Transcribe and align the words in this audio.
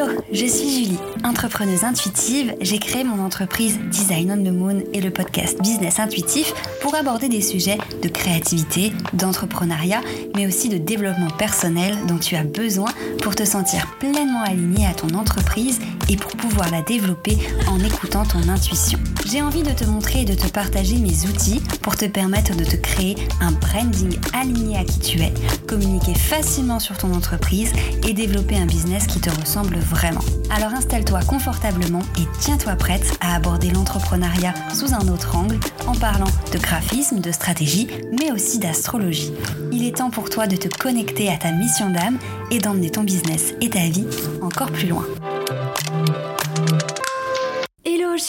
Hello, 0.00 0.12
je 0.32 0.46
suis 0.46 0.70
Julie, 0.70 0.98
entrepreneuse 1.24 1.84
intuitive. 1.84 2.54
J'ai 2.60 2.78
créé 2.78 3.04
mon 3.04 3.22
entreprise 3.22 3.78
Design 3.90 4.30
on 4.32 4.42
the 4.42 4.52
Moon 4.52 4.82
et 4.94 5.00
le 5.00 5.10
podcast 5.10 5.60
Business 5.60 5.98
Intuitif 5.98 6.54
pour 6.80 6.94
aborder 6.94 7.28
des 7.28 7.42
sujets 7.42 7.76
de 8.02 8.08
créativité, 8.08 8.92
d'entrepreneuriat, 9.12 10.00
mais 10.36 10.46
aussi 10.46 10.68
de 10.68 10.78
développement 10.78 11.30
personnel 11.38 11.94
dont 12.06 12.18
tu 12.18 12.34
as 12.36 12.44
besoin 12.44 12.90
pour 13.22 13.34
te 13.34 13.44
sentir 13.44 13.86
pleinement 13.98 14.42
aligné 14.42 14.86
à 14.86 14.94
ton 14.94 15.08
entreprise 15.14 15.80
et 16.10 16.16
pour 16.16 16.32
pouvoir 16.32 16.70
la 16.70 16.82
développer 16.82 17.38
en 17.68 17.78
écoutant 17.78 18.24
ton 18.24 18.48
intuition. 18.48 18.98
J'ai 19.30 19.42
envie 19.42 19.62
de 19.62 19.70
te 19.70 19.84
montrer 19.84 20.22
et 20.22 20.24
de 20.24 20.34
te 20.34 20.48
partager 20.48 20.96
mes 20.96 21.26
outils 21.28 21.62
pour 21.82 21.96
te 21.96 22.04
permettre 22.06 22.56
de 22.56 22.64
te 22.64 22.74
créer 22.74 23.16
un 23.40 23.52
branding 23.52 24.18
aligné 24.32 24.76
à 24.76 24.84
qui 24.84 24.98
tu 24.98 25.20
es, 25.20 25.32
communiquer 25.68 26.14
facilement 26.14 26.80
sur 26.80 26.98
ton 26.98 27.14
entreprise 27.14 27.72
et 28.08 28.12
développer 28.12 28.56
un 28.56 28.66
business 28.66 29.06
qui 29.06 29.20
te 29.20 29.30
ressemble 29.30 29.76
vraiment. 29.76 30.24
Alors 30.50 30.74
installe-toi 30.74 31.20
confortablement 31.20 32.02
et 32.18 32.24
tiens-toi 32.40 32.74
prête 32.74 33.16
à 33.20 33.36
aborder 33.36 33.70
l'entrepreneuriat 33.70 34.54
sous 34.74 34.92
un 34.92 35.06
autre 35.06 35.36
angle 35.36 35.60
en 35.86 35.94
parlant 35.94 36.30
de 36.52 36.58
graphisme, 36.58 37.20
de 37.20 37.30
stratégie, 37.30 37.86
mais 38.18 38.32
aussi 38.32 38.58
d'astrologie. 38.58 39.32
Il 39.70 39.84
est 39.84 39.98
temps 39.98 40.10
pour 40.10 40.28
toi 40.28 40.48
de 40.48 40.56
te 40.56 40.66
connecter 40.76 41.30
à 41.30 41.36
ta 41.36 41.52
mission 41.52 41.90
d'âme 41.90 42.18
et 42.50 42.58
d'emmener 42.58 42.90
ton 42.90 43.04
business 43.04 43.54
et 43.60 43.70
ta 43.70 43.86
vie 43.86 44.06
encore 44.42 44.72
plus 44.72 44.88
loin. 44.88 45.04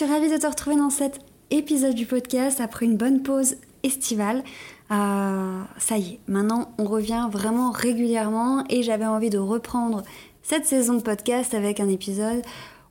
Suis 0.04 0.12
ravie 0.12 0.32
de 0.32 0.38
te 0.38 0.48
retrouver 0.48 0.78
dans 0.78 0.90
cet 0.90 1.20
épisode 1.52 1.94
du 1.94 2.08
podcast 2.08 2.60
après 2.60 2.88
une 2.88 2.98
bonne 2.98 3.22
pause 3.22 3.58
estivale. 3.84 4.44
Euh, 4.90 5.62
ça 5.78 6.00
y 6.00 6.14
est, 6.14 6.20
maintenant 6.28 6.74
on 6.80 6.86
revient 6.86 7.30
vraiment 7.32 7.70
régulièrement 7.70 8.64
et 8.72 8.82
j'avais 8.82 9.06
envie 9.06 9.30
de 9.30 9.38
reprendre 9.38 10.02
cette 10.42 10.66
saison 10.66 10.96
de 10.96 11.04
podcast 11.04 11.54
avec 11.54 11.80
un 11.80 11.88
épisode 11.88 12.42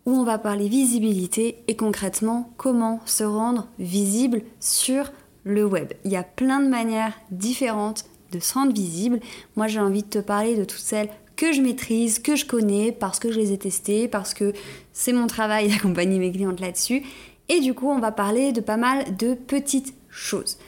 où 0.07 0.13
on 0.13 0.23
va 0.23 0.39
parler 0.39 0.69
visibilité 0.69 1.65
et 1.67 1.75
concrètement 1.75 2.53
comment 2.57 3.01
se 3.07 3.25
rendre 3.25 3.67
visible 3.81 4.43
sur 4.61 5.11
le 5.43 5.65
web. 5.65 5.93
Il 6.05 6.13
y 6.13 6.17
a 6.17 6.23
plein 6.23 6.61
de 6.61 6.69
manières 6.69 7.19
différentes 7.33 8.05
de 8.31 8.39
se 8.39 8.55
rendre 8.55 8.73
visible. 8.73 9.19
Moi 9.57 9.67
j'ai 9.67 9.81
envie 9.81 10.05
de 10.05 10.09
te 10.09 10.21
parler 10.21 10.57
de 10.57 10.63
toutes 10.63 10.79
celles 10.79 11.11
que 11.41 11.53
je 11.55 11.63
maîtrise, 11.63 12.19
que 12.19 12.37
je 12.37 12.45
connais, 12.45 12.93
parce 12.93 13.19
que 13.19 13.33
je 13.33 13.41
les 13.41 13.53
ai 13.53 13.57
testées, 13.57 14.09
parce 14.09 14.35
que 14.35 14.53
c'est 14.93 15.15
mon 15.15 15.27
travail 15.27 15.69
d'accompagner 15.71 16.19
mes 16.19 16.31
clientes 16.31 16.61
là-dessus. 16.61 17.03
Et 17.49 17.61
du 17.61 17.73
coup, 17.73 17.89
on 17.89 17.99
va 17.99 18.13
parler 18.13 18.53
de 18.53 18.61
pas 18.61 18.77
mal 18.77 19.17
de 19.17 19.33
petites 19.33 19.95
choses. 20.11 20.59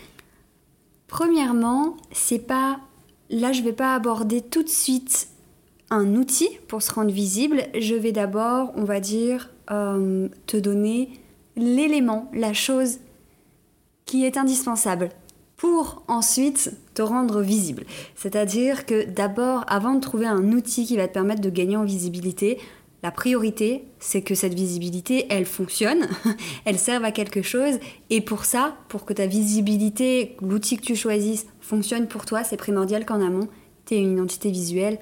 Premièrement, 1.08 1.98
c'est 2.10 2.38
pas 2.38 2.80
là 3.28 3.52
je 3.52 3.60
vais 3.60 3.74
pas 3.74 3.94
aborder 3.94 4.40
tout 4.40 4.62
de 4.62 4.68
suite 4.68 5.28
un 5.90 6.14
outil 6.14 6.48
pour 6.68 6.80
se 6.80 6.90
rendre 6.90 7.12
visible. 7.12 7.64
Je 7.78 7.94
vais 7.94 8.12
d'abord, 8.12 8.72
on 8.74 8.84
va 8.84 8.98
dire, 8.98 9.50
euh, 9.70 10.30
te 10.46 10.56
donner 10.56 11.10
l'élément, 11.54 12.30
la 12.32 12.54
chose 12.54 12.98
qui 14.06 14.24
est 14.24 14.38
indispensable 14.38 15.10
pour 15.62 16.02
ensuite 16.08 16.72
te 16.92 17.02
rendre 17.02 17.40
visible. 17.40 17.84
C'est-à-dire 18.16 18.84
que 18.84 19.04
d'abord, 19.04 19.64
avant 19.68 19.94
de 19.94 20.00
trouver 20.00 20.26
un 20.26 20.50
outil 20.50 20.86
qui 20.86 20.96
va 20.96 21.06
te 21.06 21.12
permettre 21.12 21.40
de 21.40 21.50
gagner 21.50 21.76
en 21.76 21.84
visibilité, 21.84 22.58
la 23.04 23.12
priorité, 23.12 23.84
c'est 24.00 24.22
que 24.22 24.34
cette 24.34 24.54
visibilité, 24.54 25.26
elle 25.30 25.46
fonctionne, 25.46 26.08
elle 26.64 26.80
serve 26.80 27.04
à 27.04 27.12
quelque 27.12 27.42
chose. 27.42 27.78
Et 28.10 28.20
pour 28.20 28.44
ça, 28.44 28.76
pour 28.88 29.04
que 29.04 29.12
ta 29.12 29.28
visibilité, 29.28 30.36
l'outil 30.42 30.78
que 30.78 30.82
tu 30.82 30.96
choisisses, 30.96 31.46
fonctionne 31.60 32.08
pour 32.08 32.26
toi, 32.26 32.42
c'est 32.42 32.56
primordial 32.56 33.06
qu'en 33.06 33.24
amont, 33.24 33.46
tu 33.86 33.94
aies 33.94 34.00
une 34.00 34.14
identité 34.14 34.50
visuelle 34.50 34.98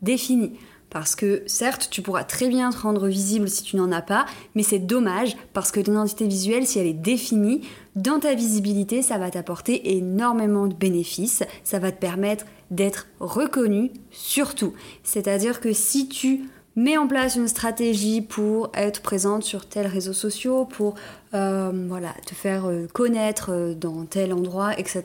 définie. 0.00 0.52
Parce 0.94 1.16
que 1.16 1.42
certes, 1.46 1.88
tu 1.90 2.02
pourras 2.02 2.22
très 2.22 2.48
bien 2.48 2.70
te 2.70 2.78
rendre 2.78 3.08
visible 3.08 3.48
si 3.48 3.64
tu 3.64 3.74
n'en 3.74 3.90
as 3.90 4.00
pas, 4.00 4.26
mais 4.54 4.62
c'est 4.62 4.78
dommage 4.78 5.36
parce 5.52 5.72
que 5.72 5.80
ton 5.80 5.90
identité 5.90 6.28
visuelle, 6.28 6.68
si 6.68 6.78
elle 6.78 6.86
est 6.86 6.92
définie, 6.92 7.62
dans 7.96 8.20
ta 8.20 8.34
visibilité, 8.34 9.02
ça 9.02 9.18
va 9.18 9.28
t'apporter 9.28 9.96
énormément 9.96 10.68
de 10.68 10.74
bénéfices, 10.74 11.42
ça 11.64 11.80
va 11.80 11.90
te 11.90 11.98
permettre 11.98 12.44
d'être 12.70 13.08
reconnu 13.18 13.90
surtout. 14.12 14.72
C'est-à-dire 15.02 15.60
que 15.60 15.72
si 15.72 16.08
tu 16.08 16.42
mets 16.76 16.96
en 16.96 17.06
place 17.06 17.36
une 17.36 17.48
stratégie 17.48 18.20
pour 18.20 18.70
être 18.74 19.00
présente 19.00 19.44
sur 19.44 19.66
tels 19.66 19.86
réseaux 19.86 20.12
sociaux, 20.12 20.64
pour 20.64 20.94
euh, 21.34 21.72
voilà, 21.88 22.14
te 22.26 22.34
faire 22.34 22.66
euh, 22.66 22.86
connaître 22.92 23.50
euh, 23.50 23.74
dans 23.74 24.04
tel 24.04 24.32
endroit, 24.32 24.78
etc. 24.78 25.02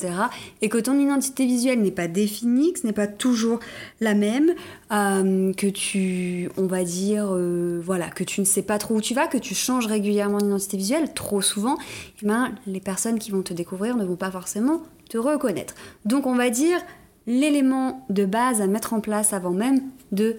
Et 0.61 0.69
que 0.69 0.77
ton 0.77 0.99
identité 0.99 1.45
visuelle 1.45 1.81
n'est 1.81 1.91
pas 1.91 2.07
définie, 2.07 2.73
que 2.73 2.79
ce 2.79 2.87
n'est 2.87 2.93
pas 2.93 3.07
toujours 3.07 3.59
la 3.99 4.13
même, 4.13 4.53
que 4.89 5.69
tu, 5.69 6.49
on 6.57 6.65
va 6.65 6.83
dire, 6.83 7.37
voilà, 7.83 8.09
que 8.09 8.23
tu 8.23 8.41
ne 8.41 8.45
sais 8.45 8.63
pas 8.63 8.79
trop 8.79 8.95
où 8.95 9.01
tu 9.01 9.13
vas, 9.13 9.27
que 9.27 9.37
tu 9.37 9.53
changes 9.53 9.85
régulièrement 9.85 10.39
d'identité 10.39 10.77
visuelle, 10.77 11.13
trop 11.13 11.41
souvent, 11.41 11.77
eh 12.21 12.25
ben, 12.25 12.51
les 12.65 12.79
personnes 12.79 13.19
qui 13.19 13.29
vont 13.29 13.43
te 13.43 13.53
découvrir 13.53 13.95
ne 13.95 14.05
vont 14.05 14.15
pas 14.15 14.31
forcément 14.31 14.81
te 15.09 15.17
reconnaître. 15.17 15.75
Donc 16.05 16.25
on 16.25 16.35
va 16.35 16.49
dire 16.49 16.79
l'élément 17.27 18.05
de 18.09 18.25
base 18.25 18.61
à 18.61 18.67
mettre 18.67 18.93
en 18.93 19.01
place 19.01 19.33
avant 19.33 19.51
même 19.51 19.81
de 20.11 20.37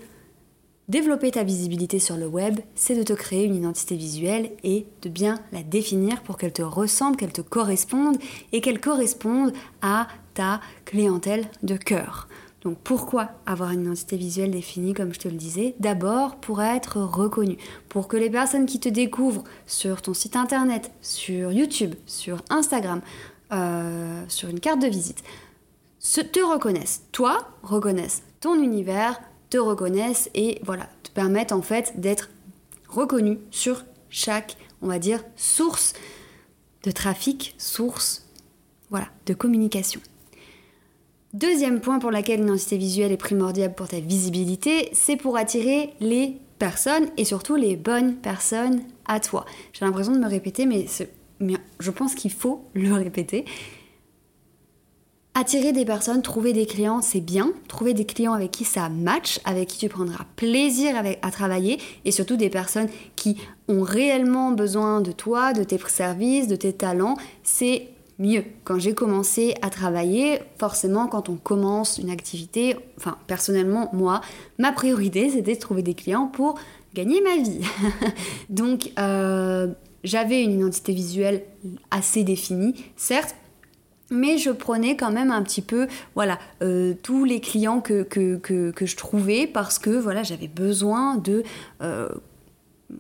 Développer 0.90 1.30
ta 1.30 1.44
visibilité 1.44 2.00
sur 2.00 2.16
le 2.16 2.26
web, 2.26 2.58
c'est 2.74 2.96
de 2.96 3.04
te 3.04 3.12
créer 3.12 3.44
une 3.44 3.54
identité 3.54 3.94
visuelle 3.94 4.50
et 4.64 4.86
de 5.02 5.08
bien 5.08 5.38
la 5.52 5.62
définir 5.62 6.20
pour 6.24 6.36
qu'elle 6.36 6.52
te 6.52 6.62
ressemble, 6.62 7.16
qu'elle 7.16 7.32
te 7.32 7.42
corresponde 7.42 8.16
et 8.50 8.60
qu'elle 8.60 8.80
corresponde 8.80 9.52
à 9.82 10.08
ta 10.34 10.60
clientèle 10.84 11.46
de 11.62 11.76
cœur. 11.76 12.26
Donc 12.62 12.76
pourquoi 12.82 13.28
avoir 13.46 13.70
une 13.70 13.82
identité 13.82 14.16
visuelle 14.16 14.50
définie 14.50 14.92
comme 14.92 15.14
je 15.14 15.20
te 15.20 15.28
le 15.28 15.36
disais? 15.36 15.76
D'abord 15.78 16.34
pour 16.34 16.60
être 16.60 16.96
reconnu, 16.96 17.56
pour 17.88 18.08
que 18.08 18.16
les 18.16 18.28
personnes 18.28 18.66
qui 18.66 18.80
te 18.80 18.88
découvrent 18.88 19.44
sur 19.68 20.02
ton 20.02 20.12
site 20.12 20.34
internet, 20.34 20.90
sur 21.02 21.52
YouTube, 21.52 21.94
sur 22.06 22.42
Instagram, 22.50 23.00
euh, 23.52 24.24
sur 24.26 24.48
une 24.48 24.58
carte 24.58 24.82
de 24.82 24.88
visite, 24.88 25.22
te 26.00 26.40
reconnaissent. 26.40 27.02
Toi, 27.12 27.46
reconnaissent 27.62 28.24
ton 28.40 28.60
univers, 28.60 29.20
te 29.50 29.59
reconnaissent 29.59 30.31
et 30.34 30.61
voilà, 30.65 30.88
te 31.03 31.11
permettent 31.11 31.53
en 31.53 31.62
fait 31.62 32.00
d'être 32.00 32.31
reconnu 32.88 33.38
sur 33.50 33.84
chaque, 34.09 34.56
on 34.81 34.88
va 34.88 34.99
dire, 34.99 35.22
source 35.37 35.93
de 36.84 36.91
trafic, 36.91 37.55
source 37.59 38.27
voilà, 38.88 39.09
de 39.27 39.34
communication. 39.34 40.00
Deuxième 41.33 41.81
point 41.81 42.00
pour 42.00 42.11
lequel 42.11 42.41
l'identité 42.41 42.77
visuelle 42.77 43.12
est 43.12 43.16
primordiale 43.16 43.75
pour 43.75 43.87
ta 43.87 44.00
visibilité, 44.00 44.91
c'est 44.93 45.16
pour 45.16 45.37
attirer 45.37 45.94
les 46.00 46.38
personnes 46.59 47.09
et 47.17 47.25
surtout 47.25 47.55
les 47.55 47.77
bonnes 47.77 48.17
personnes 48.17 48.82
à 49.06 49.21
toi. 49.21 49.47
J'ai 49.72 49.84
l'impression 49.84 50.12
de 50.12 50.19
me 50.19 50.28
répéter, 50.28 50.67
mais, 50.67 50.87
mais 51.38 51.55
je 51.78 51.91
pense 51.91 52.15
qu'il 52.17 52.32
faut 52.32 52.65
le 52.75 52.93
répéter. 52.94 53.44
Attirer 55.40 55.72
des 55.72 55.86
personnes, 55.86 56.20
trouver 56.20 56.52
des 56.52 56.66
clients, 56.66 57.00
c'est 57.00 57.22
bien. 57.22 57.54
Trouver 57.66 57.94
des 57.94 58.04
clients 58.04 58.34
avec 58.34 58.50
qui 58.50 58.66
ça 58.66 58.90
match, 58.90 59.40
avec 59.46 59.68
qui 59.68 59.78
tu 59.78 59.88
prendras 59.88 60.26
plaisir 60.36 60.94
à 61.22 61.30
travailler 61.30 61.78
et 62.04 62.10
surtout 62.10 62.36
des 62.36 62.50
personnes 62.50 62.88
qui 63.16 63.38
ont 63.66 63.80
réellement 63.80 64.50
besoin 64.50 65.00
de 65.00 65.12
toi, 65.12 65.54
de 65.54 65.64
tes 65.64 65.78
services, 65.88 66.46
de 66.46 66.56
tes 66.56 66.74
talents, 66.74 67.16
c'est 67.42 67.88
mieux. 68.18 68.44
Quand 68.64 68.78
j'ai 68.78 68.92
commencé 68.92 69.54
à 69.62 69.70
travailler, 69.70 70.40
forcément, 70.58 71.06
quand 71.06 71.30
on 71.30 71.36
commence 71.36 71.96
une 71.96 72.10
activité, 72.10 72.76
enfin, 72.98 73.16
personnellement, 73.26 73.88
moi, 73.94 74.20
ma 74.58 74.72
priorité, 74.72 75.30
c'était 75.30 75.54
de 75.54 75.60
trouver 75.60 75.80
des 75.80 75.94
clients 75.94 76.26
pour 76.26 76.56
gagner 76.92 77.22
ma 77.22 77.42
vie. 77.42 77.62
Donc, 78.50 78.92
euh, 78.98 79.68
j'avais 80.04 80.44
une 80.44 80.52
identité 80.52 80.92
visuelle 80.92 81.44
assez 81.90 82.24
définie, 82.24 82.74
certes, 82.96 83.34
mais 84.10 84.38
je 84.38 84.50
prenais 84.50 84.97
quand 84.97 85.10
même 85.10 85.31
un 85.31 85.43
petit 85.43 85.62
peu 85.62 85.87
voilà 86.15 86.38
euh, 86.62 86.94
tous 87.03 87.25
les 87.25 87.41
clients 87.41 87.81
que, 87.81 88.03
que, 88.03 88.37
que, 88.37 88.87
je 88.87 88.97
trouvais 88.97 89.47
parce 89.47 89.78
que 89.78 89.91
voilà 89.91 90.23
j'avais 90.23 90.49
besoin 90.49 91.17
de 91.17 91.44
euh, 91.81 92.08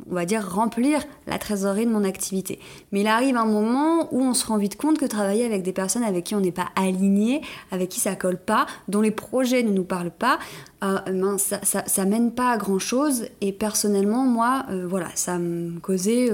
on 0.08 0.14
va 0.14 0.24
dire 0.24 0.48
remplir 0.48 1.02
la 1.26 1.36
trésorerie 1.38 1.84
de 1.84 1.90
mon 1.90 2.04
activité. 2.04 2.60
Mais 2.92 3.00
il 3.00 3.08
arrive 3.08 3.36
un 3.36 3.44
moment 3.44 4.08
où 4.14 4.22
on 4.22 4.34
se 4.34 4.46
rend 4.46 4.56
vite 4.56 4.76
compte 4.76 4.98
que 4.98 5.04
travailler 5.04 5.44
avec 5.44 5.64
des 5.64 5.72
personnes 5.72 6.04
avec 6.04 6.26
qui 6.26 6.36
on 6.36 6.40
n'est 6.40 6.52
pas 6.52 6.68
aligné, 6.76 7.40
avec 7.72 7.88
qui 7.88 7.98
ça 7.98 8.14
colle 8.14 8.38
pas, 8.38 8.66
dont 8.86 9.00
les 9.00 9.10
projets 9.10 9.64
ne 9.64 9.72
nous 9.72 9.82
parlent 9.82 10.12
pas, 10.12 10.38
euh, 10.84 11.00
ben 11.06 11.38
ça, 11.38 11.58
ça, 11.64 12.04
mène 12.04 12.30
pas 12.30 12.52
à 12.52 12.56
grand 12.56 12.78
chose. 12.78 13.24
Et 13.40 13.50
personnellement, 13.50 14.26
moi, 14.26 14.64
voilà, 14.86 15.08
ça 15.16 15.40
me 15.40 15.80
causait 15.80 16.30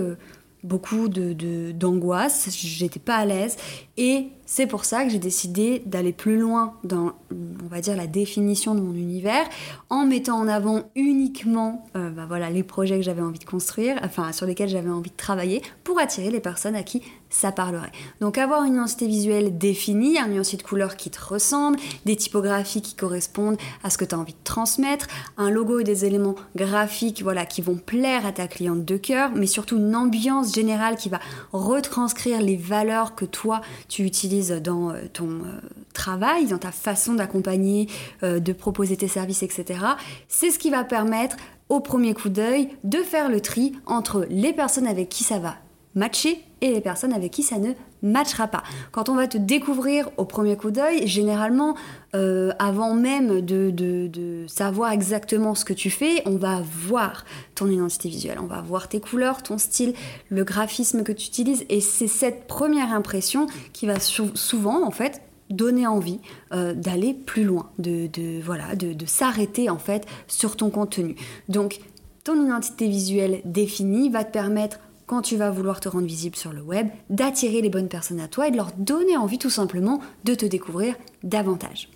beaucoup 0.66 1.08
de, 1.08 1.72
d'angoisse, 1.72 2.48
j'étais 2.50 3.00
pas 3.00 3.16
à 3.16 3.24
l'aise 3.24 3.56
Et 3.96 4.28
c'est 4.46 4.66
pour 4.66 4.84
ça 4.84 5.04
que 5.04 5.10
j'ai 5.10 5.18
décidé 5.18 5.82
d'aller 5.86 6.12
plus 6.12 6.38
loin 6.38 6.74
dans, 6.84 7.12
on 7.32 7.66
va 7.68 7.80
dire, 7.80 7.96
la 7.96 8.06
définition 8.06 8.74
de 8.74 8.80
mon 8.80 8.94
univers, 8.94 9.44
en 9.90 10.06
mettant 10.06 10.38
en 10.38 10.46
avant 10.46 10.84
uniquement 10.94 11.84
euh, 11.96 12.10
bah 12.10 12.26
voilà, 12.28 12.48
les 12.48 12.62
projets 12.62 12.96
que 12.96 13.02
j'avais 13.02 13.22
envie 13.22 13.40
de 13.40 13.44
construire, 13.44 13.98
enfin 14.04 14.32
sur 14.32 14.46
lesquels 14.46 14.68
j'avais 14.68 14.90
envie 14.90 15.10
de 15.10 15.16
travailler, 15.16 15.62
pour 15.82 15.98
attirer 15.98 16.30
les 16.30 16.40
personnes 16.40 16.76
à 16.76 16.84
qui 16.84 17.02
ça 17.28 17.50
parlerait. 17.50 17.90
Donc 18.20 18.38
avoir 18.38 18.62
une 18.62 18.74
identité 18.74 19.08
visuelle 19.08 19.58
définie, 19.58 20.18
un 20.18 20.28
nuancier 20.28 20.56
de 20.58 20.62
couleurs 20.62 20.96
qui 20.96 21.10
te 21.10 21.22
ressemble, 21.22 21.78
des 22.04 22.14
typographies 22.14 22.82
qui 22.82 22.94
correspondent 22.94 23.58
à 23.82 23.90
ce 23.90 23.98
que 23.98 24.04
tu 24.04 24.14
as 24.14 24.18
envie 24.18 24.32
de 24.32 24.44
transmettre, 24.44 25.08
un 25.36 25.50
logo 25.50 25.80
et 25.80 25.84
des 25.84 26.04
éléments 26.04 26.36
graphiques 26.54 27.22
voilà, 27.22 27.44
qui 27.44 27.62
vont 27.62 27.76
plaire 27.76 28.24
à 28.26 28.32
ta 28.32 28.46
cliente 28.46 28.84
de 28.84 28.96
cœur, 28.96 29.32
mais 29.34 29.46
surtout 29.46 29.76
une 29.78 29.96
ambiance 29.96 30.54
générale 30.54 30.96
qui 30.96 31.08
va 31.08 31.18
retranscrire 31.52 32.40
les 32.40 32.56
valeurs 32.56 33.16
que 33.16 33.24
toi 33.24 33.60
tu 33.88 34.04
utilises 34.04 34.50
dans 34.50 34.90
euh, 34.90 35.02
ton 35.12 35.28
euh, 35.28 35.60
travail, 35.92 36.46
dans 36.46 36.58
ta 36.58 36.72
façon 36.72 37.14
d'accompagner, 37.14 37.88
euh, 38.22 38.40
de 38.40 38.52
proposer 38.52 38.96
tes 38.96 39.08
services, 39.08 39.42
etc. 39.42 39.80
C'est 40.28 40.50
ce 40.50 40.58
qui 40.58 40.70
va 40.70 40.84
permettre 40.84 41.36
au 41.68 41.80
premier 41.80 42.14
coup 42.14 42.28
d'œil 42.28 42.68
de 42.84 42.98
faire 42.98 43.28
le 43.28 43.40
tri 43.40 43.72
entre 43.86 44.26
les 44.30 44.52
personnes 44.52 44.86
avec 44.86 45.08
qui 45.08 45.24
ça 45.24 45.38
va 45.38 45.56
matcher 45.96 46.42
et 46.60 46.70
les 46.70 46.80
personnes 46.80 47.12
avec 47.12 47.32
qui 47.32 47.42
ça 47.42 47.58
ne 47.58 47.72
matchera 48.02 48.46
pas. 48.46 48.62
Quand 48.92 49.08
on 49.08 49.14
va 49.14 49.26
te 49.26 49.36
découvrir 49.36 50.10
au 50.16 50.24
premier 50.24 50.56
coup 50.56 50.70
d'œil, 50.70 51.06
généralement, 51.06 51.74
euh, 52.14 52.52
avant 52.58 52.94
même 52.94 53.40
de, 53.40 54.44
savoir 54.46 54.92
exactement 54.92 55.54
ce 55.54 55.64
que 55.64 55.72
tu 55.72 55.90
fais, 55.90 56.22
on 56.24 56.36
va 56.36 56.62
voir 56.62 57.24
ton 57.54 57.68
identité 57.68 58.08
visuelle, 58.08 58.38
on 58.40 58.46
va 58.46 58.60
voir 58.60 58.88
tes 58.88 59.00
couleurs, 59.00 59.42
ton 59.42 59.58
style, 59.58 59.94
le 60.28 60.44
graphisme 60.44 61.02
que 61.02 61.12
tu 61.12 61.26
utilises, 61.26 61.64
et 61.68 61.80
c'est 61.80 62.08
cette 62.08 62.46
première 62.46 62.92
impression 62.92 63.46
qui 63.72 63.86
va 63.86 63.98
souvent, 64.00 64.86
en 64.86 64.90
fait, 64.90 65.22
donner 65.50 65.86
envie 65.86 66.20
euh, 66.52 66.74
d'aller 66.74 67.14
plus 67.14 67.44
loin, 67.44 67.70
de, 67.78 68.08
voilà, 68.42 68.74
de 68.76 69.06
s'arrêter 69.06 69.70
en 69.70 69.78
fait 69.78 70.06
sur 70.26 70.56
ton 70.56 70.70
contenu. 70.70 71.16
Donc, 71.48 71.80
ton 72.24 72.44
identité 72.44 72.88
visuelle 72.88 73.40
définie 73.44 74.10
va 74.10 74.24
te 74.24 74.32
permettre 74.32 74.80
quand 75.06 75.22
tu 75.22 75.36
vas 75.36 75.50
vouloir 75.50 75.80
te 75.80 75.88
rendre 75.88 76.06
visible 76.06 76.36
sur 76.36 76.52
le 76.52 76.62
web, 76.62 76.88
d'attirer 77.10 77.62
les 77.62 77.70
bonnes 77.70 77.88
personnes 77.88 78.20
à 78.20 78.28
toi 78.28 78.48
et 78.48 78.50
de 78.50 78.56
leur 78.56 78.72
donner 78.76 79.16
envie 79.16 79.38
tout 79.38 79.50
simplement 79.50 80.00
de 80.24 80.34
te 80.34 80.46
découvrir 80.46 80.94
davantage. 81.22 81.88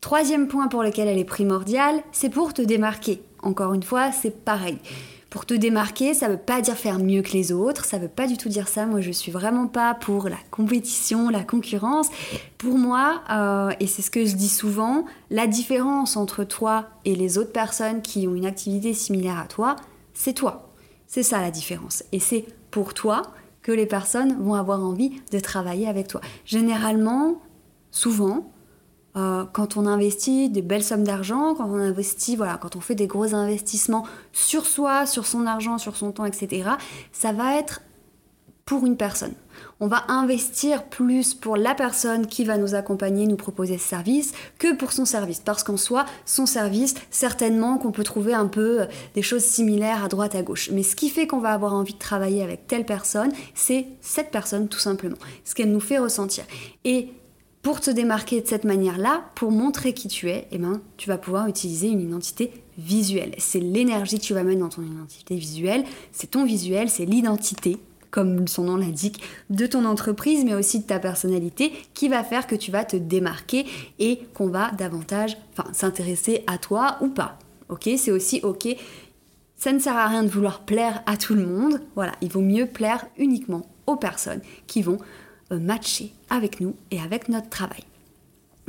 Troisième 0.00 0.48
point 0.48 0.68
pour 0.68 0.82
lequel 0.82 1.08
elle 1.08 1.18
est 1.18 1.24
primordiale, 1.24 2.00
c'est 2.12 2.30
pour 2.30 2.54
te 2.54 2.62
démarquer. 2.62 3.20
Encore 3.42 3.74
une 3.74 3.82
fois, 3.82 4.12
c'est 4.12 4.44
pareil. 4.44 4.78
Pour 5.28 5.44
te 5.44 5.52
démarquer, 5.52 6.14
ça 6.14 6.26
ne 6.26 6.32
veut 6.32 6.38
pas 6.38 6.62
dire 6.62 6.76
faire 6.76 6.98
mieux 6.98 7.20
que 7.20 7.32
les 7.32 7.52
autres, 7.52 7.84
ça 7.84 7.98
ne 7.98 8.02
veut 8.02 8.08
pas 8.08 8.26
du 8.26 8.38
tout 8.38 8.48
dire 8.48 8.66
ça. 8.66 8.86
Moi, 8.86 9.02
je 9.02 9.10
suis 9.10 9.30
vraiment 9.30 9.66
pas 9.66 9.94
pour 9.94 10.30
la 10.30 10.38
compétition, 10.50 11.28
la 11.28 11.44
concurrence. 11.44 12.08
Pour 12.56 12.78
moi, 12.78 13.22
euh, 13.30 13.70
et 13.78 13.86
c'est 13.86 14.00
ce 14.00 14.10
que 14.10 14.24
je 14.24 14.36
dis 14.36 14.48
souvent, 14.48 15.04
la 15.30 15.46
différence 15.46 16.16
entre 16.16 16.44
toi 16.44 16.86
et 17.04 17.14
les 17.14 17.36
autres 17.36 17.52
personnes 17.52 18.00
qui 18.00 18.26
ont 18.26 18.34
une 18.34 18.46
activité 18.46 18.94
similaire 18.94 19.38
à 19.38 19.46
toi, 19.46 19.76
c'est 20.14 20.32
toi. 20.32 20.67
C'est 21.08 21.24
ça 21.24 21.40
la 21.40 21.50
différence. 21.50 22.04
Et 22.12 22.20
c'est 22.20 22.44
pour 22.70 22.94
toi 22.94 23.22
que 23.62 23.72
les 23.72 23.86
personnes 23.86 24.40
vont 24.40 24.54
avoir 24.54 24.84
envie 24.84 25.20
de 25.32 25.40
travailler 25.40 25.88
avec 25.88 26.06
toi. 26.06 26.20
Généralement, 26.44 27.40
souvent, 27.90 28.52
euh, 29.16 29.44
quand 29.52 29.76
on 29.76 29.86
investit 29.86 30.50
des 30.50 30.62
belles 30.62 30.84
sommes 30.84 31.04
d'argent, 31.04 31.54
quand 31.54 31.68
on 31.68 31.80
investit, 31.80 32.36
voilà, 32.36 32.58
quand 32.58 32.76
on 32.76 32.80
fait 32.80 32.94
des 32.94 33.06
gros 33.06 33.34
investissements 33.34 34.06
sur 34.32 34.66
soi, 34.66 35.06
sur 35.06 35.26
son 35.26 35.46
argent, 35.46 35.78
sur 35.78 35.96
son 35.96 36.12
temps, 36.12 36.26
etc., 36.26 36.70
ça 37.10 37.32
va 37.32 37.56
être 37.56 37.80
pour 38.68 38.84
une 38.84 38.98
personne. 38.98 39.32
On 39.80 39.86
va 39.86 40.04
investir 40.08 40.84
plus 40.84 41.32
pour 41.32 41.56
la 41.56 41.74
personne 41.74 42.26
qui 42.26 42.44
va 42.44 42.58
nous 42.58 42.74
accompagner, 42.74 43.26
nous 43.26 43.38
proposer 43.38 43.78
ce 43.78 43.88
service, 43.88 44.32
que 44.58 44.74
pour 44.74 44.92
son 44.92 45.06
service. 45.06 45.40
Parce 45.42 45.62
qu'en 45.64 45.78
soi, 45.78 46.04
son 46.26 46.44
service, 46.44 46.94
certainement 47.10 47.78
qu'on 47.78 47.92
peut 47.92 48.04
trouver 48.04 48.34
un 48.34 48.46
peu 48.46 48.82
euh, 48.82 48.86
des 49.14 49.22
choses 49.22 49.42
similaires 49.42 50.04
à 50.04 50.08
droite, 50.08 50.34
à 50.34 50.42
gauche. 50.42 50.68
Mais 50.70 50.82
ce 50.82 50.96
qui 50.96 51.08
fait 51.08 51.26
qu'on 51.26 51.38
va 51.38 51.52
avoir 51.52 51.72
envie 51.72 51.94
de 51.94 51.98
travailler 51.98 52.42
avec 52.42 52.66
telle 52.66 52.84
personne, 52.84 53.32
c'est 53.54 53.86
cette 54.02 54.30
personne 54.30 54.68
tout 54.68 54.80
simplement. 54.80 55.16
Ce 55.46 55.54
qu'elle 55.54 55.72
nous 55.72 55.80
fait 55.80 55.98
ressentir. 55.98 56.44
Et 56.84 57.08
pour 57.62 57.80
te 57.80 57.90
démarquer 57.90 58.42
de 58.42 58.46
cette 58.46 58.64
manière-là, 58.64 59.30
pour 59.34 59.50
montrer 59.50 59.94
qui 59.94 60.08
tu 60.08 60.28
es, 60.28 60.46
eh 60.50 60.58
ben, 60.58 60.82
tu 60.98 61.08
vas 61.08 61.16
pouvoir 61.16 61.48
utiliser 61.48 61.88
une 61.88 62.02
identité 62.02 62.52
visuelle. 62.76 63.34
C'est 63.38 63.60
l'énergie 63.60 64.18
que 64.18 64.24
tu 64.24 64.34
vas 64.34 64.42
mettre 64.42 64.60
dans 64.60 64.68
ton 64.68 64.82
identité 64.82 65.36
visuelle, 65.36 65.84
c'est 66.12 66.32
ton 66.32 66.44
visuel, 66.44 66.90
c'est 66.90 67.06
l'identité 67.06 67.78
comme 68.10 68.48
son 68.48 68.64
nom 68.64 68.76
l'indique, 68.76 69.22
de 69.50 69.66
ton 69.66 69.84
entreprise, 69.84 70.44
mais 70.44 70.54
aussi 70.54 70.80
de 70.80 70.84
ta 70.84 70.98
personnalité, 70.98 71.72
qui 71.94 72.08
va 72.08 72.24
faire 72.24 72.46
que 72.46 72.54
tu 72.54 72.70
vas 72.70 72.84
te 72.84 72.96
démarquer 72.96 73.66
et 73.98 74.20
qu'on 74.34 74.48
va 74.48 74.70
davantage 74.72 75.36
s'intéresser 75.72 76.44
à 76.46 76.58
toi 76.58 76.98
ou 77.00 77.08
pas. 77.08 77.38
Ok, 77.68 77.88
c'est 77.96 78.10
aussi 78.10 78.40
ok. 78.42 78.68
Ça 79.56 79.72
ne 79.72 79.78
sert 79.78 79.96
à 79.96 80.06
rien 80.06 80.22
de 80.22 80.28
vouloir 80.28 80.60
plaire 80.60 81.02
à 81.06 81.16
tout 81.16 81.34
le 81.34 81.44
monde. 81.44 81.80
Voilà, 81.94 82.12
il 82.20 82.30
vaut 82.30 82.40
mieux 82.40 82.66
plaire 82.66 83.06
uniquement 83.18 83.66
aux 83.86 83.96
personnes 83.96 84.40
qui 84.66 84.82
vont 84.82 84.98
euh, 85.50 85.58
matcher 85.58 86.12
avec 86.30 86.60
nous 86.60 86.76
et 86.90 87.00
avec 87.00 87.28
notre 87.28 87.48
travail. 87.48 87.82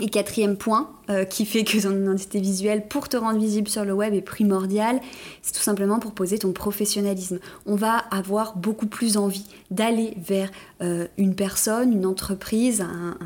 Et 0.01 0.09
quatrième 0.09 0.55
point 0.55 0.89
euh, 1.09 1.25
qui 1.25 1.45
fait 1.45 1.63
que 1.63 1.81
ton 1.81 1.91
identité 1.91 2.39
visuelle 2.39 2.87
pour 2.87 3.09
te 3.09 3.17
rendre 3.17 3.39
visible 3.39 3.67
sur 3.67 3.83
le 3.83 3.93
web 3.93 4.13
est 4.13 4.21
primordial, 4.21 5.01
c'est 5.41 5.53
tout 5.53 5.61
simplement 5.61 5.99
pour 5.99 6.13
poser 6.13 6.39
ton 6.39 6.53
professionnalisme. 6.53 7.39
On 7.65 7.75
va 7.75 7.97
avoir 7.97 8.57
beaucoup 8.57 8.87
plus 8.87 9.17
envie 9.17 9.45
d'aller 9.71 10.13
vers 10.17 10.49
euh, 10.81 11.07
une 11.17 11.35
personne, 11.35 11.91
une 11.91 12.05
entreprise, 12.05 12.81
un, 12.81 13.17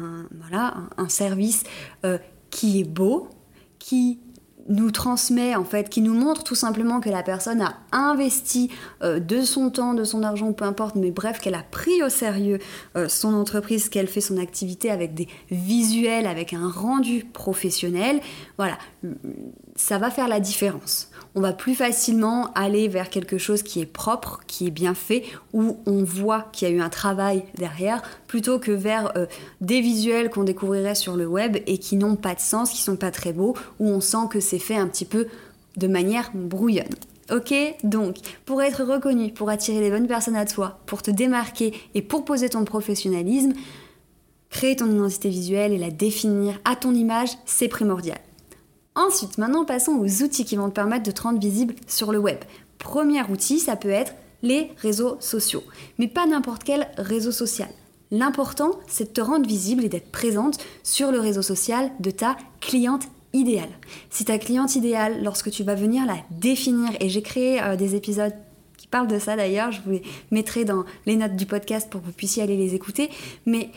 un, 0.97 1.09
service 1.09 1.63
euh, 2.05 2.17
qui 2.49 2.79
est 2.79 2.85
beau, 2.85 3.27
qui 3.77 4.19
nous 4.69 4.91
transmet 4.91 5.55
en 5.55 5.65
fait, 5.65 5.89
qui 5.89 6.01
nous 6.01 6.13
montre 6.13 6.43
tout 6.43 6.55
simplement 6.55 6.99
que 6.99 7.09
la 7.09 7.23
personne 7.23 7.61
a 7.61 7.75
investi 7.91 8.69
euh, 9.03 9.19
de 9.19 9.41
son 9.41 9.69
temps, 9.69 9.93
de 9.93 10.03
son 10.03 10.23
argent, 10.23 10.53
peu 10.53 10.65
importe, 10.65 10.95
mais 10.95 11.11
bref, 11.11 11.39
qu'elle 11.39 11.55
a 11.55 11.63
pris 11.63 12.01
au 12.03 12.09
sérieux 12.09 12.59
euh, 12.95 13.07
son 13.09 13.33
entreprise, 13.33 13.89
qu'elle 13.89 14.07
fait 14.07 14.21
son 14.21 14.37
activité 14.37 14.89
avec 14.89 15.13
des 15.13 15.27
visuels, 15.51 16.27
avec 16.27 16.53
un 16.53 16.69
rendu 16.69 17.25
professionnel, 17.33 18.19
voilà, 18.57 18.77
ça 19.75 19.97
va 19.97 20.09
faire 20.09 20.27
la 20.27 20.39
différence 20.39 21.09
on 21.35 21.41
va 21.41 21.53
plus 21.53 21.75
facilement 21.75 22.51
aller 22.53 22.87
vers 22.87 23.09
quelque 23.09 23.37
chose 23.37 23.63
qui 23.63 23.79
est 23.81 23.85
propre, 23.85 24.41
qui 24.47 24.67
est 24.67 24.71
bien 24.71 24.93
fait, 24.93 25.23
où 25.51 25.77
on 25.85 26.03
voit 26.03 26.47
qu'il 26.51 26.67
y 26.67 26.71
a 26.71 26.73
eu 26.73 26.79
un 26.79 26.89
travail 26.89 27.43
derrière, 27.55 28.01
plutôt 28.27 28.59
que 28.59 28.71
vers 28.71 29.17
euh, 29.17 29.25
des 29.61 29.81
visuels 29.81 30.29
qu'on 30.29 30.43
découvrirait 30.43 30.95
sur 30.95 31.15
le 31.15 31.25
web 31.25 31.57
et 31.65 31.77
qui 31.79 31.95
n'ont 31.95 32.15
pas 32.15 32.35
de 32.35 32.39
sens, 32.39 32.71
qui 32.71 32.81
sont 32.81 32.97
pas 32.97 33.11
très 33.11 33.33
beaux, 33.33 33.55
où 33.79 33.89
on 33.89 34.01
sent 34.01 34.27
que 34.29 34.39
c'est 34.39 34.59
fait 34.59 34.75
un 34.75 34.87
petit 34.87 35.05
peu 35.05 35.27
de 35.77 35.87
manière 35.87 36.29
brouillonne. 36.33 36.93
Ok 37.31 37.53
Donc, 37.83 38.17
pour 38.45 38.61
être 38.61 38.83
reconnu, 38.83 39.31
pour 39.31 39.49
attirer 39.49 39.79
les 39.79 39.89
bonnes 39.89 40.07
personnes 40.07 40.35
à 40.35 40.45
toi, 40.45 40.79
pour 40.85 41.01
te 41.01 41.09
démarquer 41.09 41.73
et 41.95 42.01
pour 42.01 42.25
poser 42.25 42.49
ton 42.49 42.65
professionnalisme, 42.65 43.53
créer 44.49 44.75
ton 44.75 44.91
identité 44.91 45.29
visuelle 45.29 45.73
et 45.73 45.77
la 45.77 45.89
définir 45.89 46.59
à 46.65 46.75
ton 46.75 46.93
image, 46.93 47.29
c'est 47.45 47.69
primordial. 47.69 48.19
Ensuite, 48.95 49.37
maintenant 49.37 49.65
passons 49.65 49.93
aux 49.93 50.23
outils 50.23 50.45
qui 50.45 50.55
vont 50.55 50.69
te 50.69 50.75
permettre 50.75 51.03
de 51.03 51.11
te 51.11 51.21
rendre 51.21 51.39
visible 51.39 51.75
sur 51.87 52.11
le 52.11 52.19
web. 52.19 52.37
Premier 52.77 53.23
outil, 53.23 53.59
ça 53.59 53.75
peut 53.75 53.89
être 53.89 54.13
les 54.43 54.71
réseaux 54.77 55.17
sociaux. 55.19 55.63
Mais 55.97 56.07
pas 56.07 56.27
n'importe 56.27 56.63
quel 56.63 56.87
réseau 56.97 57.31
social. 57.31 57.69
L'important, 58.11 58.71
c'est 58.87 59.05
de 59.05 59.09
te 59.09 59.21
rendre 59.21 59.47
visible 59.47 59.83
et 59.83 59.89
d'être 59.89 60.11
présente 60.11 60.59
sur 60.83 61.11
le 61.11 61.19
réseau 61.19 61.41
social 61.41 61.91
de 61.99 62.11
ta 62.11 62.37
cliente 62.59 63.07
idéale. 63.33 63.69
Si 64.11 64.25
ta 64.25 64.37
cliente 64.37 64.75
idéale, 64.75 65.23
lorsque 65.23 65.49
tu 65.49 65.63
vas 65.63 65.73
venir 65.73 66.05
la 66.05 66.17
définir, 66.29 66.91
et 66.99 67.09
j'ai 67.09 67.23
créé 67.23 67.61
euh, 67.63 67.75
des 67.75 67.95
épisodes 67.95 68.33
qui 68.77 68.85
parlent 68.85 69.07
de 69.07 69.17
ça 69.17 69.35
d'ailleurs, 69.35 69.71
je 69.71 69.81
vous 69.81 69.91
les 69.91 70.03
mettrai 70.29 70.65
dans 70.65 70.83
les 71.07 71.15
notes 71.15 71.35
du 71.35 71.47
podcast 71.47 71.89
pour 71.89 72.01
que 72.01 72.05
vous 72.05 72.11
puissiez 72.11 72.43
aller 72.43 72.57
les 72.57 72.75
écouter, 72.75 73.09
mais 73.47 73.71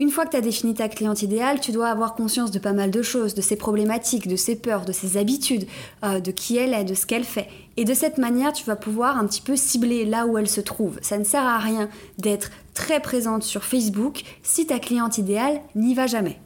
une 0.00 0.10
fois 0.10 0.24
que 0.26 0.32
tu 0.32 0.36
as 0.36 0.40
défini 0.40 0.74
ta 0.74 0.88
cliente 0.88 1.22
idéale, 1.22 1.60
tu 1.60 1.70
dois 1.70 1.88
avoir 1.88 2.16
conscience 2.16 2.50
de 2.50 2.58
pas 2.58 2.72
mal 2.72 2.90
de 2.90 3.00
choses, 3.00 3.34
de 3.34 3.40
ses 3.40 3.54
problématiques, 3.54 4.26
de 4.26 4.34
ses 4.34 4.56
peurs, 4.56 4.84
de 4.84 4.92
ses 4.92 5.16
habitudes, 5.16 5.66
euh, 6.04 6.18
de 6.18 6.32
qui 6.32 6.56
elle 6.56 6.74
est, 6.74 6.84
de 6.84 6.94
ce 6.94 7.06
qu'elle 7.06 7.22
fait. 7.22 7.48
Et 7.76 7.84
de 7.84 7.94
cette 7.94 8.18
manière, 8.18 8.52
tu 8.52 8.64
vas 8.64 8.74
pouvoir 8.74 9.16
un 9.16 9.26
petit 9.26 9.40
peu 9.40 9.54
cibler 9.54 10.04
là 10.04 10.26
où 10.26 10.36
elle 10.36 10.48
se 10.48 10.60
trouve. 10.60 10.98
Ça 11.00 11.16
ne 11.16 11.24
sert 11.24 11.44
à 11.44 11.58
rien 11.58 11.88
d'être 12.18 12.50
très 12.74 12.98
présente 12.98 13.44
sur 13.44 13.62
Facebook 13.62 14.22
si 14.42 14.66
ta 14.66 14.80
cliente 14.80 15.18
idéale 15.18 15.60
n'y 15.76 15.94
va 15.94 16.08
jamais. 16.08 16.40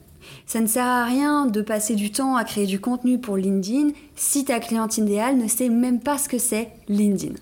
Ça 0.47 0.61
ne 0.61 0.67
sert 0.67 0.85
à 0.85 1.05
rien 1.05 1.47
de 1.47 1.62
passer 1.62 1.95
du 1.95 2.12
temps 2.12 2.37
à 2.37 2.45
créer 2.45 2.67
du 2.67 2.81
contenu 2.81 3.19
pour 3.19 3.38
LinkedIn 3.38 3.93
si 4.14 4.45
ta 4.45 4.61
cliente 4.61 4.99
idéale 4.99 5.38
ne 5.38 5.49
sait 5.49 5.71
même 5.71 6.00
pas 6.00 6.19
ce 6.19 6.28
que 6.28 6.38
c'est 6.38 6.69
LinkedIn. 6.88 7.35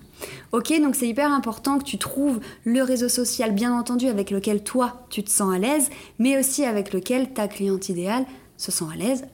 Ok, 0.52 0.72
donc 0.80 0.94
c'est 0.94 1.08
hyper 1.08 1.32
important 1.32 1.78
que 1.78 1.84
tu 1.84 1.98
trouves 1.98 2.40
le 2.64 2.82
réseau 2.82 3.08
social, 3.08 3.52
bien 3.52 3.72
entendu, 3.72 4.06
avec 4.06 4.30
lequel 4.30 4.62
toi 4.62 5.06
tu 5.10 5.22
te 5.22 5.30
sens 5.30 5.54
à 5.54 5.58
l'aise, 5.58 5.90
mais 6.18 6.38
aussi 6.38 6.64
avec 6.64 6.92
lequel 6.92 7.32
ta 7.32 7.48
cliente 7.48 7.88
idéale 7.88 8.24
se 8.56 8.70
sent 8.70 8.84
à 8.92 8.96
l'aise 8.96 9.24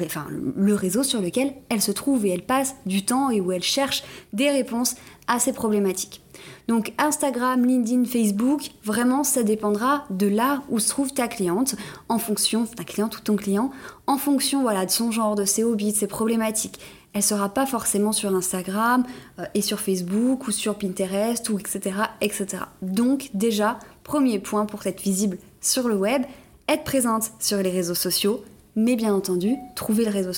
enfin, 0.00 0.26
le 0.30 0.74
réseau 0.74 1.02
sur 1.02 1.20
lequel 1.20 1.54
elle 1.68 1.82
se 1.82 1.92
trouve 1.92 2.24
et 2.26 2.30
elle 2.30 2.44
passe 2.44 2.76
du 2.86 3.04
temps 3.04 3.30
et 3.30 3.40
où 3.40 3.52
elle 3.52 3.62
cherche 3.62 4.02
des 4.32 4.50
réponses 4.50 4.94
à 5.26 5.38
ces 5.38 5.52
problématiques. 5.52 6.22
Donc 6.68 6.92
Instagram, 6.98 7.64
LinkedIn, 7.64 8.04
Facebook, 8.04 8.70
vraiment 8.84 9.24
ça 9.24 9.42
dépendra 9.42 10.04
de 10.10 10.26
là 10.26 10.62
où 10.70 10.78
se 10.78 10.88
trouve 10.88 11.12
ta 11.12 11.28
cliente 11.28 11.76
en 12.08 12.18
fonction, 12.18 12.66
ta 12.66 12.84
cliente 12.84 13.18
ou 13.18 13.20
ton 13.20 13.36
client, 13.36 13.70
en 14.06 14.18
fonction 14.18 14.62
de 14.64 14.88
son 14.88 15.10
genre, 15.10 15.34
de 15.34 15.44
ses 15.44 15.64
hobbies, 15.64 15.92
de 15.92 15.96
ses 15.96 16.06
problématiques. 16.06 16.80
Elle 17.14 17.22
sera 17.22 17.48
pas 17.50 17.66
forcément 17.66 18.12
sur 18.12 18.34
Instagram 18.34 19.04
euh, 19.38 19.44
et 19.54 19.62
sur 19.62 19.80
Facebook 19.80 20.46
ou 20.46 20.50
sur 20.50 20.76
Pinterest 20.76 21.48
ou 21.50 21.58
etc. 21.58 21.96
etc. 22.20 22.64
Donc 22.80 23.30
déjà, 23.34 23.78
premier 24.02 24.38
point 24.38 24.66
pour 24.66 24.86
être 24.86 25.02
visible 25.02 25.38
sur 25.60 25.88
le 25.88 25.94
web, 25.94 26.22
être 26.68 26.84
présente 26.84 27.30
sur 27.38 27.58
les 27.58 27.70
réseaux 27.70 27.94
sociaux, 27.94 28.42
mais 28.76 28.96
bien 28.96 29.14
entendu, 29.14 29.56
trouver 29.74 30.04
le 30.04 30.10
réseau 30.10 30.32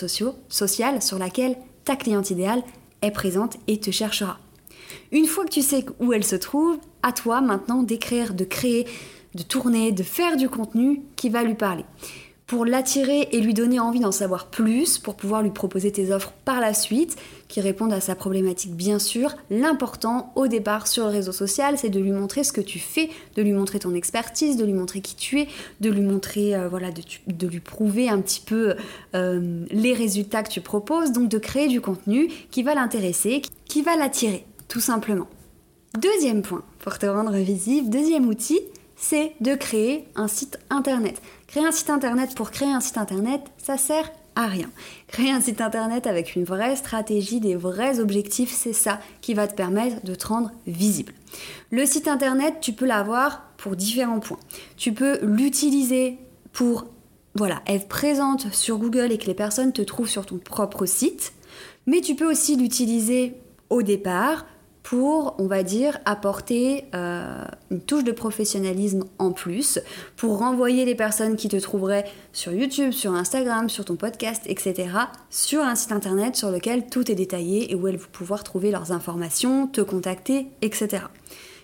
social 0.49 1.03
sur 1.03 1.19
lequel 1.19 1.57
ta 1.85 1.97
cliente 1.97 2.31
idéale 2.31 2.63
est 3.03 3.11
présente 3.13 3.57
et 3.69 3.79
te 3.79 3.91
cherchera. 3.91 4.39
Une 5.13 5.27
fois 5.27 5.45
que 5.45 5.51
tu 5.51 5.63
sais 5.63 5.85
où 6.01 6.13
elle 6.13 6.25
se 6.25 6.37
trouve, 6.37 6.79
à 7.03 7.13
toi 7.13 7.41
maintenant 7.41 7.83
d'écrire, 7.83 8.35
de 8.35 8.45
créer, 8.45 8.87
de 9.35 9.43
tourner, 9.43 9.93
de 9.93 10.03
faire 10.03 10.37
du 10.37 10.49
contenu 10.49 11.03
qui 11.17 11.29
va 11.29 11.43
lui 11.43 11.55
parler 11.55 11.85
pour 12.47 12.67
l'attirer 12.67 13.29
et 13.33 13.41
lui 13.41 13.55
donner 13.55 13.81
envie 13.81 14.01
d'en 14.01 14.13
savoir 14.13 14.47
plus, 14.47 14.99
pour 14.99 15.15
pouvoir 15.15 15.43
lui 15.43 15.51
proposer 15.51 15.91
tes 15.91 16.13
offres 16.13 16.33
par 16.45 16.61
la 16.61 16.75
suite, 16.75 17.17
qui 17.49 17.61
répondent 17.61 17.93
à 17.93 18.01
sa 18.01 18.15
problématique 18.15 18.75
bien 18.75 18.99
sûr. 18.99 19.35
L'important 19.49 20.33
au 20.35 20.47
départ 20.47 20.87
sur 20.87 21.05
le 21.05 21.11
réseau 21.11 21.33
social, 21.33 21.79
c'est 21.79 21.89
de 21.89 22.01
lui 22.01 22.13
montrer 22.13 22.45
ce 22.45 22.53
que 22.53 22.61
tu 22.61 22.79
fais, 22.79 23.09
de 23.37 23.43
lui 23.43 23.53
montrer 23.53 23.79
ton 23.79 23.95
expertise, 23.95 24.59
de 24.59 24.65
lui 24.65 24.75
montrer 24.75 25.01
qui 25.01 25.17
tu 25.17 25.41
es, 25.41 25.49
de 25.81 25.91
lui 25.91 26.03
montrer, 26.03 26.55
euh, 26.55 26.69
voilà, 26.69 26.91
de, 26.91 27.47
lui 27.47 27.61
prouver 27.61 28.11
un 28.11 28.21
petit 28.21 28.43
peu 28.45 28.75
euh, 29.15 29.65
les 29.71 29.95
résultats 29.95 30.43
que 30.43 30.51
tu 30.51 30.61
proposes, 30.61 31.13
donc 31.13 31.31
de 31.31 31.39
créer 31.39 31.69
du 31.69 31.81
contenu 31.81 32.29
qui 32.51 32.63
va 32.63 32.75
l'intéresser, 32.75 33.41
qui 33.67 33.83
va 33.83 33.97
l'attirer, 33.97 34.45
tout 34.69 34.81
simplement. 34.81 35.29
Deuxième 35.99 36.43
point, 36.43 36.63
pour 36.81 36.99
te 36.99 37.07
rendre 37.07 37.33
visible, 37.33 37.89
deuxième 37.89 38.27
outil, 38.27 38.61
c'est 38.97 39.33
de 39.41 39.55
créer 39.55 40.07
un 40.15 40.29
site 40.29 40.59
internet. 40.71 41.21
Créer 41.47 41.67
un 41.67 41.73
site 41.73 41.91
internet 41.91 42.35
pour 42.35 42.51
créer 42.51 42.71
un 42.71 42.81
site 42.81 42.99
internet, 42.99 43.43
ça 43.59 43.77
sert 43.77 44.11
à 44.37 44.47
rien. 44.47 44.71
Créer 45.09 45.31
un 45.31 45.41
site 45.41 45.61
internet 45.61 46.07
avec 46.07 46.35
une 46.35 46.45
vraie 46.45 46.77
stratégie, 46.77 47.41
des 47.41 47.55
vrais 47.55 48.01
objectifs, 48.01 48.53
c'est 48.53 48.73
ça 48.73 49.01
qui 49.21 49.35
va 49.35 49.47
te 49.47 49.55
permettre 49.55 50.05
de 50.05 50.15
te 50.15 50.27
rendre 50.27 50.51
visible. 50.67 51.13
Le 51.71 51.87
site 51.87 52.09
internet, 52.09 52.57
tu 52.61 52.73
peux 52.73 52.87
l'avoir 52.87 53.43
pour 53.57 53.77
différents 53.77 54.21
points. 54.21 54.41
Tu 54.77 54.93
peux 54.93 55.19
l'utiliser 55.23 56.19
pour 56.53 56.87
voilà, 57.37 57.63
être 57.67 57.89
présente 57.89 58.53
sur 58.53 58.79
Google 58.79 59.11
et 59.11 59.19
que 59.19 59.27
les 59.27 59.35
personnes 59.35 59.73
te 59.73 59.83
trouvent 59.83 60.09
sur 60.09 60.25
ton 60.25 60.39
propre 60.39 60.87
site, 60.87 61.33
mais 61.87 62.01
tu 62.01 62.15
peux 62.15 62.31
aussi 62.31 62.57
l'utiliser 62.57 63.35
au 63.71 63.83
départ 63.83 64.47
pour, 64.85 65.35
on 65.39 65.47
va 65.47 65.63
dire, 65.63 65.99
apporter 66.05 66.85
euh, 66.95 67.43
une 67.71 67.81
touche 67.81 68.05
de 68.05 68.13
professionnalisme 68.13 69.05
en 69.19 69.33
plus, 69.33 69.81
pour 70.15 70.39
renvoyer 70.39 70.85
les 70.85 70.95
personnes 70.95 71.37
qui 71.37 71.49
te 71.49 71.57
trouveraient 71.57 72.05
sur 72.35 72.53
YouTube, 72.53 72.93
sur 72.93 73.15
Instagram, 73.15 73.71
sur 73.71 73.87
ton 73.87 73.97
podcast, 73.97 74.43
etc., 74.45 74.91
sur 75.31 75.63
un 75.63 75.75
site 75.75 75.91
internet 75.91 76.37
sur 76.37 76.51
lequel 76.51 76.87
tout 76.87 77.11
est 77.11 77.15
détaillé 77.15 77.73
et 77.73 77.75
où 77.75 77.89
elles 77.89 77.97
vont 77.97 78.11
pouvoir 78.13 78.45
trouver 78.45 78.71
leurs 78.71 78.93
informations, 78.93 79.67
te 79.67 79.81
contacter, 79.81 80.49
etc. 80.61 81.05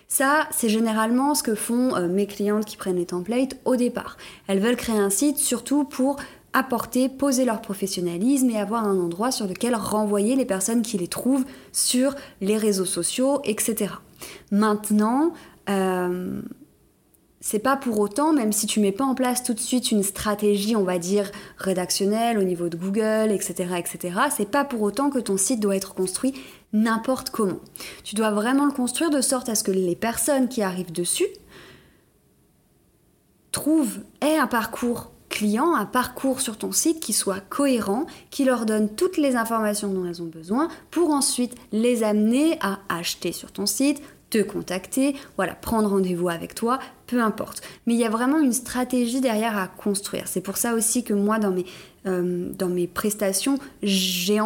Ça, 0.07 0.47
c'est 0.51 0.67
généralement 0.67 1.35
ce 1.35 1.43
que 1.43 1.53
font 1.53 1.95
euh, 1.95 2.07
mes 2.07 2.25
clientes 2.25 2.65
qui 2.65 2.75
prennent 2.75 2.97
les 2.97 3.05
templates 3.05 3.55
au 3.65 3.75
départ. 3.75 4.17
Elles 4.47 4.59
veulent 4.59 4.75
créer 4.75 4.97
un 4.97 5.11
site 5.11 5.37
surtout 5.37 5.83
pour 5.83 6.17
apporter, 6.53 7.09
poser 7.09 7.45
leur 7.45 7.61
professionnalisme 7.61 8.49
et 8.49 8.59
avoir 8.59 8.85
un 8.85 8.99
endroit 8.99 9.31
sur 9.31 9.47
lequel 9.47 9.75
renvoyer 9.75 10.35
les 10.35 10.45
personnes 10.45 10.81
qui 10.81 10.97
les 10.97 11.07
trouvent 11.07 11.45
sur 11.71 12.15
les 12.41 12.57
réseaux 12.57 12.85
sociaux, 12.85 13.41
etc. 13.45 13.93
Maintenant, 14.51 15.33
euh, 15.69 16.41
c'est 17.39 17.59
pas 17.59 17.75
pour 17.75 17.99
autant, 17.99 18.33
même 18.33 18.51
si 18.51 18.67
tu 18.67 18.79
mets 18.79 18.91
pas 18.91 19.03
en 19.03 19.15
place 19.15 19.43
tout 19.43 19.53
de 19.53 19.59
suite 19.59 19.91
une 19.91 20.03
stratégie, 20.03 20.75
on 20.75 20.83
va 20.83 20.99
dire, 20.99 21.31
rédactionnelle 21.57 22.37
au 22.37 22.43
niveau 22.43 22.69
de 22.69 22.77
Google, 22.77 23.31
etc., 23.31 23.73
etc., 23.77 24.19
c'est 24.35 24.49
pas 24.49 24.63
pour 24.63 24.81
autant 24.81 25.09
que 25.09 25.19
ton 25.19 25.37
site 25.37 25.59
doit 25.59 25.75
être 25.75 25.95
construit 25.95 26.33
n'importe 26.73 27.31
comment. 27.31 27.59
Tu 28.03 28.15
dois 28.15 28.31
vraiment 28.31 28.65
le 28.65 28.71
construire 28.71 29.09
de 29.09 29.21
sorte 29.21 29.49
à 29.49 29.55
ce 29.55 29.63
que 29.63 29.71
les 29.71 29.95
personnes 29.95 30.47
qui 30.47 30.61
arrivent 30.61 30.91
dessus 30.91 31.27
trouvent, 33.51 33.99
aient 34.21 34.37
un 34.37 34.47
parcours 34.47 35.11
un 35.75 35.85
parcours 35.85 36.41
sur 36.41 36.57
ton 36.57 36.71
site 36.71 36.99
qui 36.99 37.13
soit 37.13 37.39
cohérent, 37.49 38.05
qui 38.29 38.45
leur 38.45 38.65
donne 38.65 38.89
toutes 38.89 39.17
les 39.17 39.35
informations 39.35 39.87
dont 39.89 40.05
elles 40.05 40.21
ont 40.21 40.27
besoin 40.27 40.69
pour 40.91 41.11
ensuite 41.11 41.55
les 41.71 42.03
amener 42.03 42.57
à 42.61 42.79
acheter 42.89 43.31
sur 43.31 43.51
ton 43.51 43.65
site, 43.65 44.01
te 44.29 44.41
contacter, 44.41 45.15
voilà, 45.35 45.53
prendre 45.53 45.89
rendez-vous 45.89 46.29
avec 46.29 46.55
toi, 46.55 46.79
peu 47.05 47.21
importe. 47.21 47.61
Mais 47.85 47.93
il 47.93 47.99
y 47.99 48.05
a 48.05 48.09
vraiment 48.09 48.39
une 48.39 48.53
stratégie 48.53 49.19
derrière 49.19 49.57
à 49.57 49.67
construire. 49.67 50.27
C'est 50.27 50.41
pour 50.41 50.57
ça 50.57 50.73
aussi 50.73 51.03
que 51.03 51.13
moi, 51.13 51.37
dans 51.37 51.51
mes, 51.51 51.65
euh, 52.07 52.87
prestations, 52.93 53.57
j'ai 53.83 54.39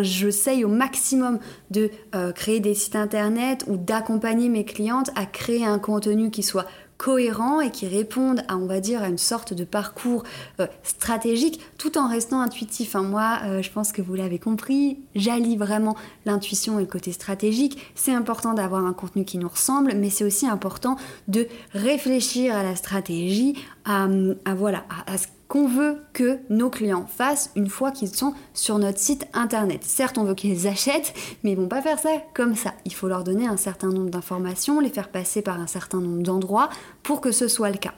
j'essaye 0.00 0.64
au 0.64 0.68
maximum 0.68 1.38
de 1.70 1.90
euh, 2.14 2.32
créer 2.32 2.60
des 2.60 2.74
sites 2.74 2.96
internet 2.96 3.64
ou 3.68 3.76
d'accompagner 3.76 4.48
mes 4.48 4.64
clientes 4.64 5.10
à 5.14 5.26
créer 5.26 5.66
un 5.66 5.78
contenu 5.78 6.30
qui 6.30 6.42
soit 6.42 6.66
cohérents 6.98 7.60
et 7.60 7.70
qui 7.70 7.86
répondent 7.86 8.42
à, 8.48 8.56
on 8.56 8.66
va 8.66 8.80
dire, 8.80 9.02
à 9.02 9.08
une 9.08 9.18
sorte 9.18 9.54
de 9.54 9.64
parcours 9.64 10.24
euh, 10.60 10.66
stratégique 10.82 11.60
tout 11.78 11.96
en 11.96 12.08
restant 12.08 12.40
intuitif. 12.40 12.96
Hein. 12.96 13.02
Moi, 13.02 13.38
euh, 13.44 13.62
je 13.62 13.70
pense 13.70 13.92
que 13.92 14.02
vous 14.02 14.14
l'avez 14.14 14.38
compris, 14.38 14.98
j'allie 15.14 15.56
vraiment 15.56 15.96
l'intuition 16.26 16.78
et 16.78 16.82
le 16.82 16.88
côté 16.88 17.12
stratégique. 17.12 17.78
C'est 17.94 18.12
important 18.12 18.52
d'avoir 18.52 18.84
un 18.84 18.92
contenu 18.92 19.24
qui 19.24 19.38
nous 19.38 19.48
ressemble, 19.48 19.94
mais 19.94 20.10
c'est 20.10 20.24
aussi 20.24 20.46
important 20.46 20.96
de 21.28 21.46
réfléchir 21.72 22.54
à 22.54 22.64
la 22.64 22.74
stratégie, 22.74 23.54
à, 23.84 24.08
voilà, 24.54 24.84
à, 25.06 25.14
à 25.14 25.18
ce 25.18 25.26
qu'on 25.48 25.66
veut 25.66 26.02
que 26.12 26.38
nos 26.50 26.68
clients 26.68 27.06
fassent 27.06 27.50
une 27.56 27.68
fois 27.68 27.90
qu'ils 27.90 28.14
sont 28.14 28.34
sur 28.52 28.78
notre 28.78 28.98
site 28.98 29.26
internet. 29.32 29.82
Certes, 29.82 30.18
on 30.18 30.24
veut 30.24 30.34
qu'ils 30.34 30.68
achètent, 30.68 31.14
mais 31.42 31.52
ils 31.52 31.56
vont 31.56 31.68
pas 31.68 31.82
faire 31.82 31.98
ça 31.98 32.10
comme 32.34 32.54
ça. 32.54 32.74
Il 32.84 32.94
faut 32.94 33.08
leur 33.08 33.24
donner 33.24 33.46
un 33.46 33.56
certain 33.56 33.88
nombre 33.88 34.10
d'informations, 34.10 34.78
les 34.78 34.90
faire 34.90 35.08
passer 35.08 35.40
par 35.40 35.58
un 35.58 35.66
certain 35.66 36.00
nombre 36.00 36.22
d'endroits 36.22 36.68
pour 37.02 37.22
que 37.22 37.32
ce 37.32 37.48
soit 37.48 37.70
le 37.70 37.78
cas. 37.78 37.94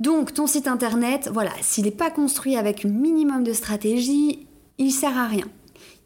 Donc 0.00 0.34
ton 0.34 0.46
site 0.46 0.68
internet, 0.68 1.30
voilà, 1.32 1.52
s'il 1.62 1.84
n'est 1.84 1.90
pas 1.90 2.10
construit 2.10 2.56
avec 2.56 2.84
un 2.84 2.88
minimum 2.88 3.44
de 3.44 3.52
stratégie, 3.52 4.46
il 4.78 4.90
sert 4.90 5.16
à 5.16 5.26
rien. 5.26 5.46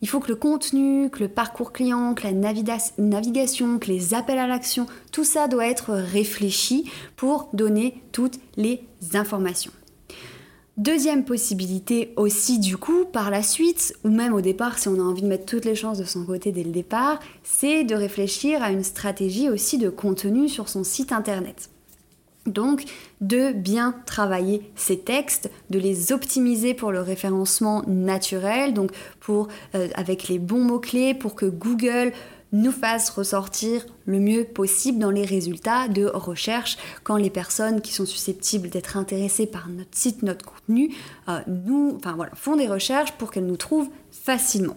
Il 0.03 0.09
faut 0.09 0.21
que 0.21 0.29
le 0.29 0.37
contenu, 0.37 1.09
que 1.09 1.21
le 1.21 1.29
parcours 1.29 1.73
client, 1.73 2.15
que 2.15 2.25
la 2.25 2.33
navigation, 2.33 3.79
que 3.79 3.87
les 3.87 4.13
appels 4.13 4.39
à 4.39 4.47
l'action, 4.47 4.87
tout 5.11 5.25
ça 5.25 5.49
doit 5.49 5.67
être 5.67 5.95
réfléchi 5.95 6.91
pour 7.17 7.49
donner 7.55 8.03
toutes 8.13 8.39
les 8.57 8.87
informations. 9.15 9.73
Deuxième 10.77 11.25
possibilité 11.25 12.13
aussi 12.17 12.59
du 12.59 12.77
coup 12.77 13.07
par 13.07 13.31
la 13.31 13.43
suite, 13.43 13.95
ou 14.05 14.11
même 14.11 14.35
au 14.35 14.43
départ 14.43 14.79
si 14.79 14.89
on 14.89 15.01
a 15.01 15.03
envie 15.03 15.23
de 15.23 15.27
mettre 15.27 15.47
toutes 15.47 15.65
les 15.65 15.75
chances 15.75 15.97
de 15.97 16.05
son 16.05 16.27
côté 16.27 16.53
dès 16.53 16.65
le 16.65 16.71
départ, 16.71 17.19
c'est 17.43 17.85
de 17.85 17.95
réfléchir 17.95 18.63
à 18.63 18.71
une 18.71 18.85
stratégie 18.85 19.49
aussi 19.49 19.79
de 19.79 19.89
contenu 19.89 20.51
sur 20.51 20.69
son 20.69 20.85
site 20.85 21.13
internet. 21.13 21.71
Donc 22.45 22.85
de 23.23 23.53
bien 23.53 23.95
travailler 24.05 24.71
ses 24.77 24.99
textes, 24.99 25.51
de 25.71 25.79
les 25.79 26.13
optimiser 26.13 26.75
pour 26.75 26.93
le 26.93 27.01
référencement 27.01 27.83
naturel, 27.87 28.75
donc 28.75 28.91
pour 29.19 29.49
euh, 29.75 29.89
avec 29.95 30.29
les 30.29 30.39
bons 30.39 30.63
mots-clés 30.63 31.15
pour 31.15 31.35
que 31.35 31.47
Google 31.47 32.13
nous 32.57 32.73
fasse 32.73 33.11
ressortir 33.11 33.85
le 34.07 34.19
mieux 34.19 34.45
possible 34.45 34.99
dans 34.99 35.11
les 35.11 35.25
résultats 35.25 35.89
de 35.89 36.07
recherche 36.07 36.79
quand 37.05 37.17
les 37.17 37.29
personnes 37.29 37.81
qui 37.81 37.93
sont 37.93 38.07
susceptibles 38.07 38.71
d'être 38.71 38.97
intéressées 38.97 39.47
par 39.47 39.69
notre 39.69 39.91
site, 39.97 40.23
notre 40.23 40.47
contenu, 40.47 40.95
euh, 41.29 41.41
nous, 41.47 41.95
enfin 41.97 42.15
voilà, 42.15 42.33
font 42.35 42.57
des 42.57 42.67
recherches 42.67 43.13
pour 43.13 43.31
qu'elles 43.31 43.47
nous 43.47 43.57
trouvent 43.57 43.91
facilement. 44.11 44.77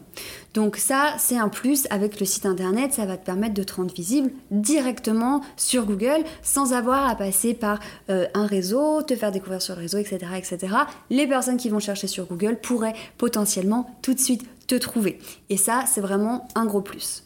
Donc 0.53 0.75
ça, 0.75 1.15
c'est 1.17 1.37
un 1.37 1.47
plus 1.47 1.87
avec 1.89 2.19
le 2.19 2.25
site 2.25 2.45
internet, 2.45 2.93
ça 2.93 3.05
va 3.05 3.17
te 3.17 3.25
permettre 3.25 3.53
de 3.53 3.63
te 3.63 3.73
rendre 3.73 3.93
visible 3.93 4.31
directement 4.51 5.41
sur 5.55 5.85
Google 5.85 6.23
sans 6.43 6.73
avoir 6.73 7.07
à 7.07 7.15
passer 7.15 7.53
par 7.53 7.79
euh, 8.09 8.27
un 8.33 8.45
réseau, 8.45 9.03
te 9.03 9.15
faire 9.15 9.31
découvrir 9.31 9.61
sur 9.61 9.75
le 9.75 9.81
réseau, 9.81 9.99
etc., 9.99 10.17
etc. 10.37 10.75
Les 11.09 11.27
personnes 11.27 11.57
qui 11.57 11.69
vont 11.69 11.79
chercher 11.79 12.07
sur 12.07 12.25
Google 12.25 12.57
pourraient 12.61 12.95
potentiellement 13.17 13.97
tout 14.01 14.13
de 14.13 14.19
suite 14.19 14.43
te 14.67 14.75
trouver. 14.75 15.19
Et 15.49 15.57
ça, 15.57 15.85
c'est 15.87 16.01
vraiment 16.01 16.47
un 16.55 16.65
gros 16.65 16.81
plus. 16.81 17.23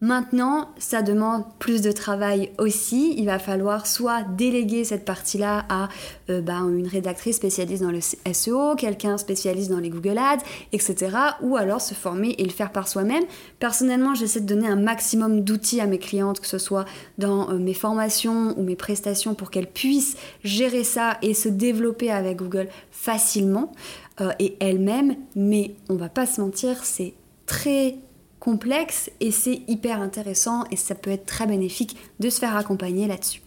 Maintenant, 0.00 0.68
ça 0.78 1.02
demande 1.02 1.42
plus 1.58 1.82
de 1.82 1.90
travail 1.90 2.52
aussi. 2.58 3.14
Il 3.18 3.26
va 3.26 3.40
falloir 3.40 3.84
soit 3.88 4.22
déléguer 4.22 4.84
cette 4.84 5.04
partie-là 5.04 5.64
à 5.68 5.88
euh, 6.30 6.40
ben, 6.40 6.68
une 6.68 6.86
rédactrice 6.86 7.34
spécialiste 7.34 7.82
dans 7.82 7.90
le 7.90 7.98
SEO, 8.00 8.76
quelqu'un 8.76 9.18
spécialiste 9.18 9.70
dans 9.70 9.80
les 9.80 9.90
Google 9.90 10.18
Ads, 10.18 10.44
etc. 10.72 11.16
Ou 11.42 11.56
alors 11.56 11.80
se 11.80 11.94
former 11.94 12.36
et 12.38 12.44
le 12.44 12.50
faire 12.50 12.70
par 12.70 12.86
soi-même. 12.86 13.24
Personnellement, 13.58 14.14
j'essaie 14.14 14.40
de 14.40 14.46
donner 14.46 14.68
un 14.68 14.76
maximum 14.76 15.40
d'outils 15.40 15.80
à 15.80 15.86
mes 15.86 15.98
clientes, 15.98 16.38
que 16.38 16.46
ce 16.46 16.58
soit 16.58 16.84
dans 17.18 17.50
euh, 17.50 17.58
mes 17.58 17.74
formations 17.74 18.56
ou 18.56 18.62
mes 18.62 18.76
prestations, 18.76 19.34
pour 19.34 19.50
qu'elles 19.50 19.66
puissent 19.66 20.16
gérer 20.44 20.84
ça 20.84 21.18
et 21.22 21.34
se 21.34 21.48
développer 21.48 22.12
avec 22.12 22.36
Google 22.36 22.68
facilement 22.92 23.72
euh, 24.20 24.30
et 24.38 24.56
elles-mêmes. 24.60 25.16
Mais 25.34 25.74
on 25.88 25.96
va 25.96 26.08
pas 26.08 26.26
se 26.26 26.40
mentir, 26.40 26.84
c'est 26.84 27.14
très 27.46 27.96
complexe 28.40 29.10
et 29.20 29.30
c'est 29.30 29.62
hyper 29.68 30.00
intéressant 30.00 30.64
et 30.70 30.76
ça 30.76 30.94
peut 30.94 31.10
être 31.10 31.26
très 31.26 31.46
bénéfique 31.46 31.96
de 32.20 32.30
se 32.30 32.38
faire 32.38 32.56
accompagner 32.56 33.06
là-dessus. 33.06 33.42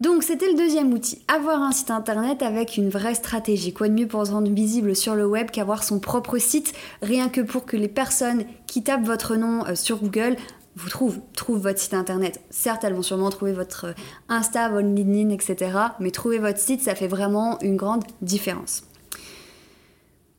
Donc 0.00 0.22
c'était 0.22 0.50
le 0.50 0.56
deuxième 0.56 0.94
outil, 0.94 1.20
avoir 1.28 1.60
un 1.60 1.72
site 1.72 1.90
internet 1.90 2.40
avec 2.40 2.78
une 2.78 2.88
vraie 2.88 3.14
stratégie. 3.14 3.74
Quoi 3.74 3.88
de 3.88 3.92
mieux 3.92 4.08
pour 4.08 4.26
se 4.26 4.32
rendre 4.32 4.50
visible 4.50 4.96
sur 4.96 5.14
le 5.14 5.26
web 5.26 5.50
qu'avoir 5.50 5.84
son 5.84 6.00
propre 6.00 6.38
site, 6.38 6.72
rien 7.02 7.28
que 7.28 7.42
pour 7.42 7.66
que 7.66 7.76
les 7.76 7.88
personnes 7.88 8.44
qui 8.66 8.82
tapent 8.82 9.04
votre 9.04 9.36
nom 9.36 9.66
euh, 9.66 9.74
sur 9.74 9.98
Google 9.98 10.36
vous 10.74 10.88
trouvent, 10.88 11.20
trouvent 11.36 11.60
votre 11.60 11.78
site 11.78 11.92
internet. 11.92 12.40
Certes, 12.48 12.84
elles 12.84 12.94
vont 12.94 13.02
sûrement 13.02 13.28
trouver 13.28 13.52
votre 13.52 13.88
euh, 13.88 13.92
Insta, 14.30 14.70
votre 14.70 14.88
LinkedIn, 14.88 15.28
etc. 15.30 15.72
Mais 16.00 16.10
trouver 16.10 16.38
votre 16.38 16.58
site, 16.58 16.80
ça 16.80 16.94
fait 16.94 17.08
vraiment 17.08 17.58
une 17.60 17.76
grande 17.76 18.04
différence. 18.22 18.84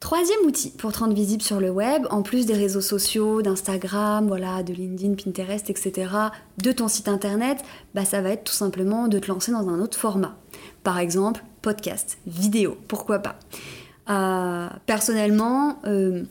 Troisième 0.01 0.39
outil 0.48 0.72
pour 0.72 0.91
te 0.91 0.98
rendre 0.98 1.13
visible 1.13 1.43
sur 1.43 1.60
le 1.60 1.70
web, 1.70 2.08
en 2.10 2.24
plus 2.24 2.48
des 2.48 2.55
réseaux 2.55 2.81
sociaux, 2.81 3.43
d'Instagram, 3.43 4.27
voilà, 4.27 4.63
de 4.63 4.74
LinkedIn, 4.74 5.13
Pinterest, 5.13 5.70
etc., 5.70 6.10
de 6.58 6.72
ton 6.72 6.88
site 6.88 7.08
internet, 7.08 7.60
bah 7.93 8.03
ça 8.03 8.20
va 8.20 8.31
être 8.31 8.46
tout 8.46 8.53
simplement 8.53 9.08
de 9.08 9.20
te 9.20 9.27
lancer 9.27 9.51
dans 9.51 9.70
un 9.70 9.79
autre 9.79 10.00
format. 10.00 10.36
Par 10.84 10.98
exemple, 10.98 11.43
podcast, 11.62 12.17
vidéo, 12.25 12.77
pourquoi 12.88 13.20
pas. 13.20 13.38
Euh, 14.10 14.70
personnellement, 14.88 15.77
euh, 15.86 16.24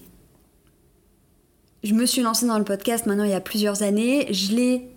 je 1.85 1.95
me 1.95 2.07
suis 2.07 2.23
lancée 2.23 2.47
dans 2.47 2.59
le 2.59 2.65
podcast 2.65 3.07
maintenant 3.07 3.25
il 3.25 3.31
y 3.31 3.35
a 3.35 3.41
plusieurs 3.41 3.85
années. 3.85 4.27
Je 4.33 4.53
l'ai 4.53 4.91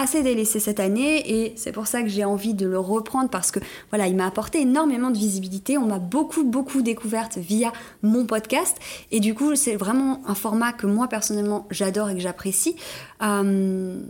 assez 0.00 0.22
délaissé 0.22 0.60
cette 0.60 0.80
année 0.80 1.44
et 1.44 1.52
c'est 1.56 1.72
pour 1.72 1.86
ça 1.86 2.02
que 2.02 2.08
j'ai 2.08 2.24
envie 2.24 2.54
de 2.54 2.66
le 2.66 2.78
reprendre 2.78 3.28
parce 3.28 3.50
que 3.50 3.60
voilà, 3.90 4.06
il 4.06 4.16
m'a 4.16 4.26
apporté 4.26 4.62
énormément 4.62 5.10
de 5.10 5.18
visibilité. 5.18 5.76
On 5.78 5.86
m'a 5.86 5.98
beaucoup 5.98 6.44
beaucoup 6.44 6.82
découverte 6.82 7.36
via 7.36 7.72
mon 8.02 8.24
podcast 8.24 8.78
et 9.10 9.20
du 9.20 9.34
coup 9.34 9.56
c'est 9.56 9.76
vraiment 9.76 10.22
un 10.26 10.34
format 10.34 10.72
que 10.72 10.86
moi 10.86 11.08
personnellement 11.08 11.66
j'adore 11.70 12.10
et 12.10 12.14
que 12.14 12.20
j'apprécie. 12.20 12.76
Euh, 13.22 14.00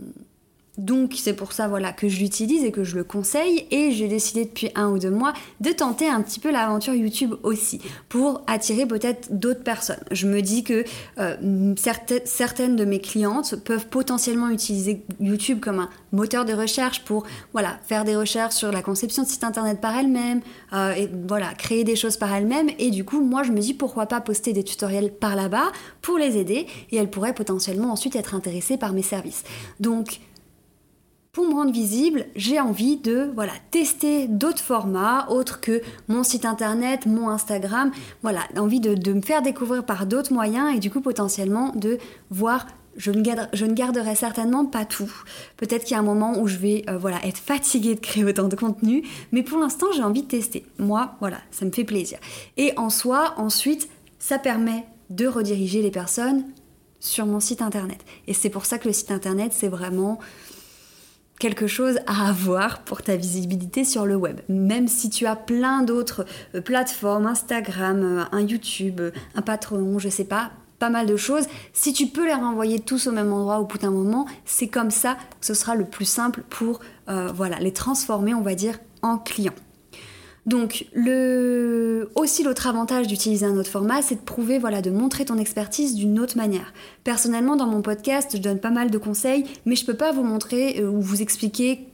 donc 0.77 1.15
c'est 1.17 1.33
pour 1.33 1.51
ça 1.51 1.67
voilà 1.67 1.91
que 1.91 2.07
je 2.07 2.19
l'utilise 2.19 2.63
et 2.63 2.71
que 2.71 2.85
je 2.85 2.95
le 2.95 3.03
conseille 3.03 3.67
et 3.71 3.91
j'ai 3.91 4.07
décidé 4.07 4.45
depuis 4.45 4.69
un 4.75 4.89
ou 4.89 4.99
deux 4.99 5.09
mois 5.09 5.33
de 5.59 5.71
tenter 5.71 6.07
un 6.07 6.21
petit 6.21 6.39
peu 6.39 6.49
l'aventure 6.49 6.93
YouTube 6.93 7.35
aussi 7.43 7.81
pour 8.07 8.41
attirer 8.47 8.85
peut-être 8.85 9.37
d'autres 9.37 9.63
personnes. 9.63 10.03
Je 10.11 10.27
me 10.27 10.41
dis 10.41 10.63
que 10.63 10.85
euh, 11.19 11.75
certaines 12.23 12.77
de 12.77 12.85
mes 12.85 12.99
clientes 12.99 13.55
peuvent 13.57 13.87
potentiellement 13.87 14.49
utiliser 14.49 15.03
YouTube 15.19 15.59
comme 15.59 15.79
un 15.79 15.89
moteur 16.13 16.45
de 16.45 16.53
recherche 16.53 17.03
pour 17.03 17.25
voilà 17.51 17.77
faire 17.85 18.05
des 18.05 18.15
recherches 18.15 18.55
sur 18.55 18.71
la 18.71 18.81
conception 18.81 19.23
de 19.23 19.27
site 19.27 19.43
internet 19.43 19.81
par 19.81 19.97
elles-mêmes 19.97 20.39
euh, 20.71 20.93
et 20.93 21.09
voilà 21.27 21.53
créer 21.53 21.83
des 21.83 21.97
choses 21.97 22.15
par 22.15 22.33
elles-mêmes 22.33 22.69
et 22.79 22.91
du 22.91 23.03
coup 23.03 23.19
moi 23.19 23.43
je 23.43 23.51
me 23.51 23.59
dis 23.59 23.73
pourquoi 23.73 24.05
pas 24.05 24.21
poster 24.21 24.53
des 24.53 24.63
tutoriels 24.63 25.11
par 25.11 25.35
là-bas 25.35 25.71
pour 26.01 26.17
les 26.17 26.37
aider 26.37 26.65
et 26.91 26.95
elles 26.95 27.09
pourraient 27.09 27.33
potentiellement 27.33 27.91
ensuite 27.91 28.15
être 28.15 28.35
intéressées 28.35 28.77
par 28.77 28.93
mes 28.93 29.01
services. 29.01 29.43
Donc 29.81 30.21
pour 31.31 31.47
me 31.47 31.53
rendre 31.53 31.71
visible, 31.71 32.25
j'ai 32.35 32.59
envie 32.59 32.97
de 32.97 33.31
voilà, 33.35 33.53
tester 33.71 34.27
d'autres 34.27 34.61
formats 34.61 35.29
autres 35.29 35.61
que 35.61 35.81
mon 36.09 36.23
site 36.23 36.43
internet, 36.43 37.05
mon 37.05 37.29
Instagram. 37.29 37.91
Voilà, 38.21 38.41
envie 38.57 38.81
de, 38.81 39.13
me 39.13 39.21
faire 39.21 39.41
découvrir 39.41 39.85
par 39.85 40.05
d'autres 40.05 40.33
moyens 40.33 40.75
et 40.75 40.79
du 40.79 40.91
coup 40.91 40.99
potentiellement 40.99 41.71
de 41.75 41.99
voir 42.29 42.67
je 42.97 43.11
ne, 43.11 43.73
garderai 43.73 44.15
certainement 44.15 44.65
pas 44.65 44.83
tout. 44.83 45.09
Peut-être 45.55 45.85
qu'il 45.85 45.93
y 45.93 45.95
a 45.95 45.99
un 45.99 46.03
moment 46.03 46.37
où 46.37 46.47
je 46.47 46.57
vais 46.57 46.83
euh, 46.89 46.97
voilà, 46.97 47.25
être 47.25 47.37
fatiguée 47.37 47.95
de 47.95 48.01
créer 48.01 48.25
autant 48.25 48.49
de 48.49 48.55
contenu, 48.57 49.03
mais 49.31 49.43
pour 49.43 49.59
l'instant 49.59 49.87
j'ai 49.95 50.03
envie 50.03 50.23
de 50.23 50.27
tester. 50.27 50.65
Moi, 50.77 51.15
voilà, 51.21 51.37
ça 51.51 51.63
me 51.63 51.71
fait 51.71 51.85
plaisir. 51.85 52.19
Et 52.57 52.73
en 52.75 52.89
soi, 52.89 53.35
ensuite, 53.37 53.87
ça 54.19 54.37
permet 54.37 54.83
de 55.09 55.25
rediriger 55.25 55.81
les 55.81 55.91
personnes 55.91 56.43
sur 56.99 57.25
mon 57.25 57.39
site 57.39 57.61
internet. 57.61 58.03
Et 58.27 58.33
c'est 58.33 58.49
pour 58.49 58.65
ça 58.65 58.77
que 58.77 58.89
le 58.89 58.93
site 58.93 59.11
internet, 59.11 59.53
c'est 59.55 59.69
vraiment 59.69 60.19
quelque 61.41 61.65
chose 61.65 61.97
à 62.05 62.29
avoir 62.29 62.83
pour 62.83 63.01
ta 63.01 63.15
visibilité 63.15 63.83
sur 63.83 64.05
le 64.05 64.15
web. 64.15 64.39
Même 64.47 64.87
si 64.87 65.09
tu 65.09 65.25
as 65.25 65.35
plein 65.35 65.81
d'autres 65.81 66.23
euh, 66.53 66.61
plateformes, 66.61 67.25
Instagram, 67.25 68.03
euh, 68.03 68.23
un 68.31 68.41
YouTube, 68.41 69.01
euh, 69.01 69.11
un 69.33 69.41
Patreon, 69.41 69.97
je 69.97 70.07
sais 70.07 70.23
pas, 70.23 70.51
pas 70.77 70.91
mal 70.91 71.07
de 71.07 71.17
choses. 71.17 71.45
Si 71.73 71.93
tu 71.93 72.05
peux 72.05 72.27
les 72.27 72.35
renvoyer 72.35 72.79
tous 72.79 73.07
au 73.07 73.11
même 73.11 73.33
endroit 73.33 73.59
au 73.59 73.65
bout 73.65 73.79
d'un 73.79 73.89
moment, 73.89 74.27
c'est 74.45 74.67
comme 74.67 74.91
ça 74.91 75.15
que 75.15 75.47
ce 75.47 75.55
sera 75.55 75.73
le 75.75 75.85
plus 75.85 76.05
simple 76.05 76.43
pour 76.49 76.79
voilà, 77.33 77.59
les 77.59 77.73
transformer, 77.73 78.33
on 78.33 78.41
va 78.41 78.55
dire, 78.55 78.79
en 79.01 79.17
clients. 79.17 79.51
Donc, 80.45 80.87
aussi 82.15 82.43
l'autre 82.43 82.67
avantage 82.67 83.07
d'utiliser 83.07 83.45
un 83.45 83.57
autre 83.57 83.69
format, 83.69 84.01
c'est 84.01 84.15
de 84.15 84.21
prouver, 84.21 84.57
voilà, 84.57 84.81
de 84.81 84.89
montrer 84.89 85.25
ton 85.25 85.37
expertise 85.37 85.95
d'une 85.95 86.19
autre 86.19 86.37
manière. 86.37 86.73
Personnellement, 87.03 87.55
dans 87.55 87.67
mon 87.67 87.81
podcast, 87.81 88.31
je 88.33 88.41
donne 88.41 88.59
pas 88.59 88.71
mal 88.71 88.89
de 88.89 88.97
conseils, 88.97 89.45
mais 89.65 89.75
je 89.75 89.85
peux 89.85 89.93
pas 89.93 90.11
vous 90.11 90.23
montrer 90.23 90.79
euh, 90.79 90.89
ou 90.89 90.99
vous 91.01 91.21
expliquer 91.21 91.87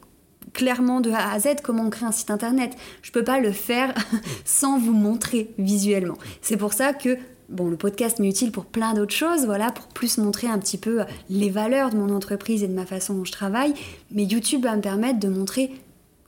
clairement 0.54 1.02
de 1.02 1.12
A 1.12 1.32
à 1.32 1.40
Z 1.40 1.58
comment 1.62 1.84
on 1.84 1.90
crée 1.90 2.06
un 2.06 2.14
site 2.14 2.32
internet. 2.32 2.72
Je 3.02 3.12
peux 3.12 3.24
pas 3.24 3.40
le 3.40 3.52
faire 3.52 3.94
sans 4.46 4.80
vous 4.80 4.94
montrer 4.94 5.54
visuellement. 5.58 6.18
C'est 6.42 6.58
pour 6.58 6.74
ça 6.74 6.94
que 6.94 7.18
Bon, 7.50 7.70
le 7.70 7.78
podcast 7.78 8.20
m'est 8.20 8.28
utile 8.28 8.52
pour 8.52 8.66
plein 8.66 8.94
d'autres 8.94 9.14
choses, 9.14 9.46
voilà, 9.46 9.72
pour 9.72 9.88
plus 9.88 10.18
montrer 10.18 10.48
un 10.48 10.60
petit 10.60 10.78
peu 10.78 11.04
les 11.30 11.50
valeurs 11.50 11.92
de 11.92 11.96
mon 11.96 12.14
entreprise 12.14 12.62
et 12.62 12.68
de 12.68 12.74
ma 12.74 12.86
façon 12.86 13.14
dont 13.14 13.24
je 13.24 13.32
travaille. 13.32 13.74
Mais 14.12 14.26
YouTube 14.26 14.64
va 14.64 14.76
me 14.76 14.82
permettre 14.82 15.20
de 15.20 15.30
montrer 15.30 15.72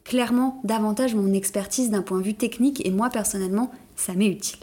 clairement 0.10 0.60
davantage 0.64 1.14
mon 1.14 1.34
expertise 1.34 1.92
d'un 1.92 2.02
point 2.02 2.18
de 2.18 2.24
vue 2.24 2.34
technique 2.34 2.84
et 2.84 2.90
moi 2.90 3.10
personnellement, 3.12 3.70
ça 3.96 4.14
m'est 4.14 4.28
utile. 4.28 4.58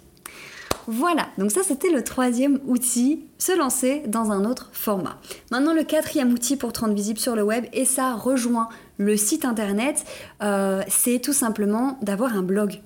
Voilà, 0.88 1.28
donc 1.38 1.52
ça 1.52 1.62
c'était 1.62 1.90
le 1.90 2.02
troisième 2.02 2.58
outil, 2.66 3.24
se 3.38 3.56
lancer 3.56 4.02
dans 4.08 4.32
un 4.32 4.44
autre 4.44 4.70
format. 4.72 5.18
Maintenant 5.52 5.72
le 5.72 5.84
quatrième 5.84 6.32
outil 6.32 6.56
pour 6.56 6.72
te 6.72 6.80
rendre 6.80 6.94
visible 6.94 7.20
sur 7.20 7.36
le 7.36 7.44
web, 7.44 7.64
et 7.72 7.84
ça 7.84 8.14
rejoint 8.14 8.68
le 8.98 9.16
site 9.16 9.44
internet, 9.44 10.04
euh, 10.42 10.82
c'est 10.88 11.20
tout 11.20 11.32
simplement 11.32 11.96
d'avoir 12.02 12.36
un 12.36 12.42
blog. 12.42 12.80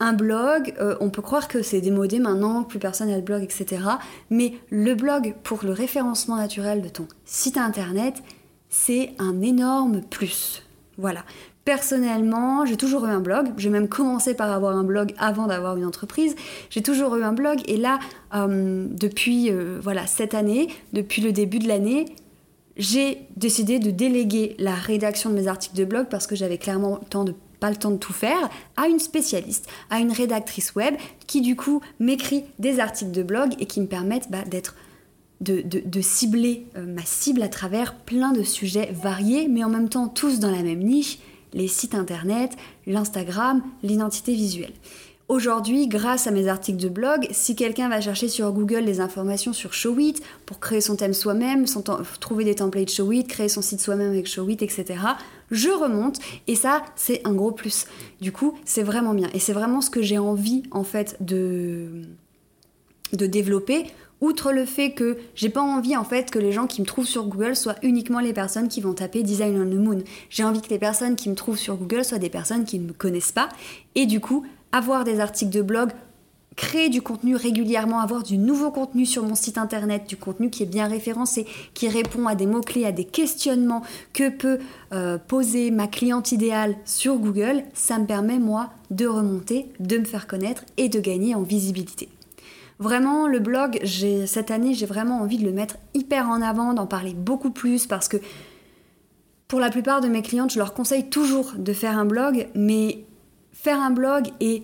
Un 0.00 0.14
blog, 0.14 0.74
euh, 0.80 0.96
on 1.00 1.10
peut 1.10 1.22
croire 1.22 1.46
que 1.46 1.60
c'est 1.60 1.82
démodé 1.82 2.20
maintenant, 2.20 2.62
plus 2.64 2.78
personne 2.78 3.08
n'a 3.08 3.16
de 3.16 3.20
blog, 3.20 3.42
etc. 3.42 3.82
Mais 4.30 4.54
le 4.70 4.94
blog 4.94 5.34
pour 5.42 5.60
le 5.62 5.72
référencement 5.72 6.36
naturel 6.36 6.80
de 6.80 6.88
ton 6.88 7.06
site 7.26 7.58
internet, 7.58 8.14
c'est 8.70 9.12
un 9.18 9.42
énorme 9.42 10.00
plus. 10.02 10.62
Voilà. 10.96 11.24
Personnellement, 11.68 12.64
j'ai 12.64 12.78
toujours 12.78 13.04
eu 13.04 13.10
un 13.10 13.20
blog. 13.20 13.48
J'ai 13.58 13.68
même 13.68 13.88
commencé 13.88 14.32
par 14.32 14.50
avoir 14.50 14.74
un 14.74 14.84
blog 14.84 15.12
avant 15.18 15.48
d'avoir 15.48 15.76
une 15.76 15.84
entreprise. 15.84 16.34
J'ai 16.70 16.82
toujours 16.82 17.14
eu 17.16 17.22
un 17.22 17.34
blog 17.34 17.58
et 17.66 17.76
là, 17.76 17.98
euh, 18.34 18.86
depuis 18.90 19.50
euh, 19.50 19.78
voilà 19.78 20.06
cette 20.06 20.32
année, 20.32 20.68
depuis 20.94 21.20
le 21.20 21.30
début 21.30 21.58
de 21.58 21.68
l'année, 21.68 22.06
j'ai 22.78 23.18
décidé 23.36 23.80
de 23.80 23.90
déléguer 23.90 24.56
la 24.58 24.72
rédaction 24.72 25.28
de 25.28 25.34
mes 25.34 25.46
articles 25.46 25.76
de 25.76 25.84
blog 25.84 26.06
parce 26.08 26.26
que 26.26 26.34
j'avais 26.34 26.56
clairement 26.56 27.00
de, 27.12 27.34
pas 27.60 27.68
le 27.68 27.76
temps 27.76 27.90
de 27.90 27.98
tout 27.98 28.14
faire, 28.14 28.48
à 28.78 28.88
une 28.88 28.98
spécialiste, 28.98 29.68
à 29.90 29.98
une 29.98 30.10
rédactrice 30.10 30.74
web 30.74 30.94
qui 31.26 31.42
du 31.42 31.54
coup 31.54 31.82
m'écrit 32.00 32.44
des 32.58 32.80
articles 32.80 33.12
de 33.12 33.22
blog 33.22 33.52
et 33.58 33.66
qui 33.66 33.82
me 33.82 33.86
permettent 33.86 34.30
bah, 34.30 34.44
d'être 34.46 34.74
de, 35.42 36.00
cibler 36.00 36.64
euh, 36.78 36.86
ma 36.86 37.04
cible 37.04 37.42
à 37.42 37.48
travers 37.48 37.94
plein 37.94 38.32
de 38.32 38.42
sujets 38.42 38.90
variés, 38.90 39.48
mais 39.48 39.64
en 39.64 39.68
même 39.68 39.90
temps 39.90 40.08
tous 40.08 40.40
dans 40.40 40.50
la 40.50 40.62
même 40.62 40.82
niche, 40.82 41.18
les 41.52 41.68
sites 41.68 41.94
internet, 41.94 42.52
l'Instagram, 42.86 43.62
l'identité 43.82 44.32
visuelle. 44.32 44.72
Aujourd'hui, 45.28 45.88
grâce 45.88 46.26
à 46.26 46.30
mes 46.30 46.48
articles 46.48 46.78
de 46.78 46.88
blog, 46.88 47.28
si 47.32 47.54
quelqu'un 47.54 47.90
va 47.90 48.00
chercher 48.00 48.28
sur 48.28 48.50
Google 48.50 48.84
les 48.84 49.00
informations 49.00 49.52
sur 49.52 49.74
Showit 49.74 50.14
pour 50.46 50.58
créer 50.58 50.80
son 50.80 50.96
thème 50.96 51.12
soi-même, 51.12 51.66
trouver 52.18 52.44
des 52.44 52.54
templates 52.54 52.90
Showit, 52.90 53.26
créer 53.26 53.50
son 53.50 53.60
site 53.60 53.80
soi-même 53.80 54.08
avec 54.08 54.26
Showit, 54.26 54.56
etc., 54.62 54.86
je 55.50 55.68
remonte 55.68 56.18
et 56.46 56.54
ça, 56.54 56.82
c'est 56.96 57.26
un 57.26 57.34
gros 57.34 57.52
plus. 57.52 57.86
Du 58.22 58.32
coup, 58.32 58.58
c'est 58.64 58.82
vraiment 58.82 59.12
bien. 59.12 59.28
Et 59.34 59.38
c'est 59.38 59.52
vraiment 59.52 59.82
ce 59.82 59.90
que 59.90 60.00
j'ai 60.00 60.16
envie, 60.16 60.62
en 60.70 60.84
fait, 60.84 61.16
de, 61.20 61.88
de 63.12 63.26
développer 63.26 63.84
Outre 64.20 64.52
le 64.52 64.64
fait 64.64 64.92
que 64.92 65.18
j'ai 65.34 65.48
pas 65.48 65.60
envie 65.60 65.96
en 65.96 66.04
fait 66.04 66.30
que 66.30 66.38
les 66.38 66.52
gens 66.52 66.66
qui 66.66 66.80
me 66.80 66.86
trouvent 66.86 67.06
sur 67.06 67.26
Google 67.26 67.54
soient 67.54 67.76
uniquement 67.82 68.20
les 68.20 68.32
personnes 68.32 68.68
qui 68.68 68.80
vont 68.80 68.92
taper 68.92 69.22
Design 69.22 69.60
on 69.60 69.70
the 69.70 69.78
Moon. 69.78 69.98
J'ai 70.28 70.42
envie 70.42 70.60
que 70.60 70.70
les 70.70 70.78
personnes 70.78 71.14
qui 71.14 71.28
me 71.28 71.36
trouvent 71.36 71.58
sur 71.58 71.76
Google 71.76 72.04
soient 72.04 72.18
des 72.18 72.30
personnes 72.30 72.64
qui 72.64 72.78
ne 72.78 72.88
me 72.88 72.92
connaissent 72.92 73.32
pas 73.32 73.48
et 73.94 74.06
du 74.06 74.20
coup 74.20 74.44
avoir 74.72 75.04
des 75.04 75.20
articles 75.20 75.52
de 75.52 75.62
blog 75.62 75.90
créer 76.58 76.88
du 76.88 77.00
contenu 77.00 77.36
régulièrement, 77.36 78.00
avoir 78.00 78.24
du 78.24 78.36
nouveau 78.36 78.72
contenu 78.72 79.06
sur 79.06 79.22
mon 79.22 79.36
site 79.36 79.58
internet, 79.58 80.08
du 80.08 80.16
contenu 80.16 80.50
qui 80.50 80.64
est 80.64 80.66
bien 80.66 80.88
référencé, 80.88 81.46
qui 81.72 81.88
répond 81.88 82.26
à 82.26 82.34
des 82.34 82.46
mots-clés, 82.46 82.84
à 82.84 82.90
des 82.90 83.04
questionnements 83.04 83.82
que 84.12 84.28
peut 84.28 84.58
euh, 84.92 85.18
poser 85.18 85.70
ma 85.70 85.86
cliente 85.86 86.32
idéale 86.32 86.74
sur 86.84 87.16
Google, 87.16 87.62
ça 87.74 88.00
me 88.00 88.06
permet 88.06 88.40
moi 88.40 88.70
de 88.90 89.06
remonter, 89.06 89.66
de 89.78 89.98
me 89.98 90.04
faire 90.04 90.26
connaître 90.26 90.64
et 90.76 90.88
de 90.88 90.98
gagner 90.98 91.36
en 91.36 91.42
visibilité. 91.42 92.08
Vraiment, 92.78 93.26
le 93.26 93.40
blog, 93.40 93.80
cette 93.84 94.50
année, 94.50 94.72
j'ai 94.74 94.86
vraiment 94.86 95.20
envie 95.20 95.38
de 95.38 95.44
le 95.44 95.52
mettre 95.52 95.76
hyper 95.94 96.28
en 96.28 96.40
avant, 96.42 96.74
d'en 96.74 96.86
parler 96.86 97.12
beaucoup 97.12 97.50
plus 97.50 97.86
parce 97.86 98.06
que 98.06 98.18
pour 99.48 99.58
la 99.58 99.70
plupart 99.70 100.00
de 100.00 100.08
mes 100.08 100.22
clientes, 100.22 100.52
je 100.52 100.58
leur 100.58 100.74
conseille 100.74 101.08
toujours 101.08 101.54
de 101.56 101.72
faire 101.72 101.98
un 101.98 102.04
blog, 102.04 102.48
mais 102.54 103.04
faire 103.52 103.80
un 103.80 103.90
blog 103.90 104.28
et 104.40 104.62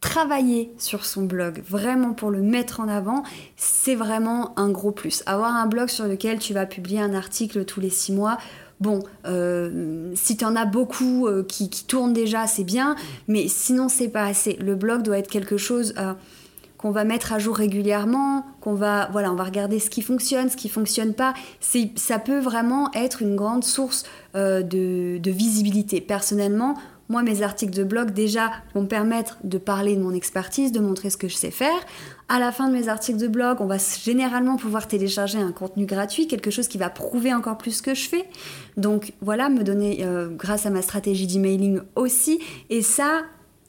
travailler 0.00 0.74
sur 0.78 1.04
son 1.04 1.22
blog, 1.22 1.62
vraiment 1.66 2.12
pour 2.12 2.30
le 2.30 2.42
mettre 2.42 2.80
en 2.80 2.88
avant, 2.88 3.22
c'est 3.56 3.94
vraiment 3.94 4.58
un 4.58 4.70
gros 4.70 4.92
plus. 4.92 5.22
Avoir 5.26 5.54
un 5.54 5.66
blog 5.66 5.88
sur 5.88 6.06
lequel 6.06 6.38
tu 6.38 6.52
vas 6.52 6.66
publier 6.66 7.00
un 7.00 7.14
article 7.14 7.64
tous 7.64 7.80
les 7.80 7.88
six 7.88 8.12
mois, 8.12 8.36
bon, 8.80 9.00
euh, 9.26 10.12
si 10.14 10.36
tu 10.36 10.44
en 10.44 10.56
as 10.56 10.66
beaucoup 10.66 11.26
euh, 11.26 11.42
qui, 11.42 11.70
tournent 11.86 12.12
déjà, 12.12 12.46
c'est 12.46 12.64
bien, 12.64 12.96
mais 13.28 13.48
sinon 13.48 13.88
c'est 13.88 14.08
pas 14.08 14.24
assez. 14.24 14.56
Le 14.56 14.74
blog 14.74 15.02
doit 15.02 15.18
être 15.18 15.30
quelque 15.30 15.56
chose... 15.56 15.94
Euh, 15.98 16.14
qu'on 16.84 16.90
va 16.90 17.04
mettre 17.04 17.32
à 17.32 17.38
jour 17.38 17.56
régulièrement, 17.56 18.44
qu'on 18.60 18.74
va 18.74 19.08
voilà, 19.10 19.32
on 19.32 19.36
va 19.36 19.44
regarder 19.44 19.78
ce 19.78 19.88
qui 19.88 20.02
fonctionne, 20.02 20.50
ce 20.50 20.56
qui 20.58 20.68
fonctionne 20.68 21.14
pas. 21.14 21.32
C'est, 21.58 21.92
ça 21.96 22.18
peut 22.18 22.40
vraiment 22.40 22.92
être 22.92 23.22
une 23.22 23.36
grande 23.36 23.64
source 23.64 24.04
de, 24.34 25.16
de, 25.16 25.30
visibilité. 25.30 26.02
Personnellement, 26.02 26.74
moi, 27.08 27.22
mes 27.22 27.40
articles 27.40 27.74
de 27.74 27.84
blog, 27.84 28.10
déjà, 28.10 28.50
vont 28.74 28.84
permettre 28.84 29.38
de 29.44 29.56
parler 29.56 29.96
de 29.96 30.02
mon 30.02 30.12
expertise, 30.12 30.72
de 30.72 30.80
montrer 30.80 31.08
ce 31.08 31.16
que 31.16 31.26
je 31.26 31.36
sais 31.36 31.50
faire. 31.50 31.78
À 32.28 32.38
la 32.38 32.52
fin 32.52 32.68
de 32.68 32.74
mes 32.74 32.88
articles 32.88 33.18
de 33.18 33.28
blog, 33.28 33.62
on 33.62 33.66
va 33.66 33.78
généralement 33.78 34.56
pouvoir 34.56 34.86
télécharger 34.86 35.38
un 35.38 35.52
contenu 35.52 35.86
gratuit, 35.86 36.26
quelque 36.26 36.50
chose 36.50 36.68
qui 36.68 36.76
va 36.76 36.90
prouver 36.90 37.32
encore 37.32 37.56
plus 37.56 37.78
ce 37.78 37.82
que 37.82 37.94
je 37.94 38.06
fais. 38.10 38.28
Donc 38.76 39.14
voilà, 39.22 39.48
me 39.48 39.64
donner, 39.64 40.04
euh, 40.04 40.28
grâce 40.28 40.66
à 40.66 40.70
ma 40.70 40.82
stratégie 40.82 41.26
d'emailing 41.26 41.80
aussi. 41.96 42.40
Et 42.68 42.82
ça, 42.82 43.22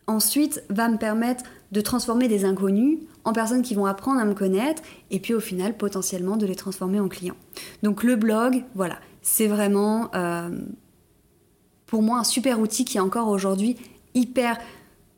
ensuite, 0.05 0.63
va 0.69 0.89
me 0.89 0.97
permettre 0.97 1.45
de 1.71 1.81
transformer 1.81 2.27
des 2.27 2.45
inconnus 2.45 2.99
en 3.23 3.33
personnes 3.33 3.61
qui 3.61 3.75
vont 3.75 3.85
apprendre 3.85 4.19
à 4.19 4.25
me 4.25 4.33
connaître 4.33 4.81
et 5.11 5.19
puis 5.19 5.33
au 5.33 5.39
final, 5.39 5.75
potentiellement, 5.75 6.37
de 6.37 6.45
les 6.45 6.55
transformer 6.55 6.99
en 6.99 7.07
clients. 7.07 7.37
Donc 7.83 8.03
le 8.03 8.15
blog, 8.15 8.63
voilà, 8.75 8.97
c'est 9.21 9.47
vraiment... 9.47 10.09
Euh, 10.15 10.49
pour 11.85 12.01
moi 12.01 12.19
un 12.19 12.23
super 12.23 12.59
outil 12.59 12.83
qui 12.85 12.97
est 12.97 13.01
encore 13.01 13.29
aujourd'hui 13.29 13.77
hyper 14.13 14.57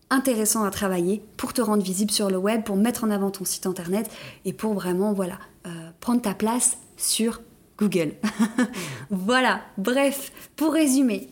intéressant 0.10 0.64
à 0.64 0.72
travailler 0.72 1.24
pour 1.36 1.54
te 1.54 1.62
rendre 1.62 1.84
visible 1.84 2.12
sur 2.12 2.30
le 2.30 2.38
web, 2.38 2.64
pour 2.64 2.76
mettre 2.76 3.04
en 3.04 3.12
avant 3.12 3.32
ton 3.32 3.46
site 3.46 3.66
internet 3.66 4.10
et 4.46 4.54
pour 4.54 4.74
vraiment 4.74 5.14
voilà 5.14 5.40
euh, 5.66 5.90
prendre 6.00 6.22
ta 6.22 6.34
place 6.34 6.78
sur 6.96 7.42
Google. 7.78 8.14
voilà, 9.10 9.62
bref, 9.78 10.32
pour 10.56 10.74
résumer, 10.74 11.30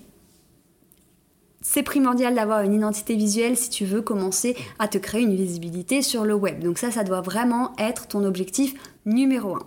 c'est 1.75 1.83
primordial 1.83 2.33
d'avoir 2.33 2.61
une 2.61 2.73
identité 2.73 3.17
visuelle 3.17 3.57
si 3.57 3.69
tu 3.69 3.83
veux 3.83 4.01
commencer 4.01 4.55
à 4.79 4.88
te 4.88 4.97
créer 4.97 5.23
une 5.23 5.35
visibilité 5.35 6.01
sur 6.01 6.23
le 6.23 6.33
web. 6.33 6.63
Donc 6.63 6.77
ça, 6.77 6.89
ça 6.89 7.03
doit 7.03 7.19
vraiment 7.19 7.73
être 7.77 8.07
ton 8.07 8.23
objectif 8.23 8.75
numéro 9.05 9.57
un. 9.57 9.63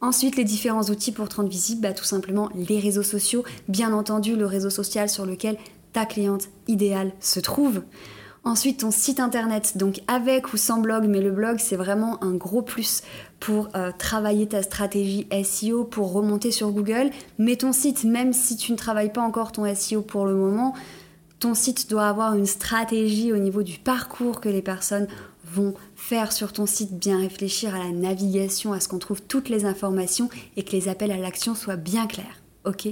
Ensuite, 0.00 0.36
les 0.36 0.44
différents 0.44 0.84
outils 0.84 1.12
pour 1.12 1.28
te 1.28 1.36
rendre 1.36 1.50
visible, 1.50 1.82
bah, 1.82 1.92
tout 1.92 2.04
simplement 2.04 2.48
les 2.54 2.78
réseaux 2.78 3.02
sociaux, 3.02 3.44
bien 3.68 3.92
entendu 3.92 4.36
le 4.36 4.46
réseau 4.46 4.70
social 4.70 5.10
sur 5.10 5.26
lequel 5.26 5.58
ta 5.92 6.06
cliente 6.06 6.48
idéale 6.66 7.12
se 7.20 7.40
trouve. 7.40 7.82
Ensuite, 8.42 8.80
ton 8.80 8.90
site 8.90 9.20
internet, 9.20 9.76
donc 9.76 10.00
avec 10.06 10.54
ou 10.54 10.56
sans 10.56 10.80
blog, 10.80 11.04
mais 11.08 11.20
le 11.20 11.30
blog 11.30 11.58
c'est 11.58 11.76
vraiment 11.76 12.24
un 12.24 12.32
gros 12.32 12.62
plus 12.62 13.02
pour 13.38 13.68
euh, 13.74 13.92
travailler 13.98 14.48
ta 14.48 14.62
stratégie 14.62 15.28
SEO, 15.44 15.84
pour 15.84 16.14
remonter 16.14 16.52
sur 16.52 16.70
Google. 16.70 17.10
Mais 17.38 17.56
ton 17.56 17.74
site, 17.74 18.04
même 18.04 18.32
si 18.32 18.56
tu 18.56 18.72
ne 18.72 18.78
travailles 18.78 19.12
pas 19.12 19.20
encore 19.20 19.52
ton 19.52 19.66
SEO 19.74 20.00
pour 20.00 20.24
le 20.24 20.34
moment, 20.34 20.74
ton 21.40 21.54
site 21.54 21.88
doit 21.90 22.06
avoir 22.06 22.34
une 22.34 22.46
stratégie 22.46 23.32
au 23.32 23.38
niveau 23.38 23.62
du 23.62 23.78
parcours 23.78 24.40
que 24.40 24.48
les 24.48 24.62
personnes 24.62 25.08
vont 25.44 25.74
faire 25.96 26.32
sur 26.32 26.52
ton 26.52 26.66
site, 26.66 26.98
bien 26.98 27.18
réfléchir 27.18 27.74
à 27.74 27.78
la 27.78 27.90
navigation, 27.90 28.72
à 28.72 28.78
ce 28.78 28.88
qu'on 28.88 28.98
trouve 28.98 29.22
toutes 29.22 29.48
les 29.48 29.64
informations 29.64 30.28
et 30.56 30.62
que 30.62 30.72
les 30.72 30.88
appels 30.88 31.10
à 31.10 31.16
l'action 31.16 31.54
soient 31.54 31.76
bien 31.76 32.06
clairs. 32.06 32.42
Ok? 32.66 32.86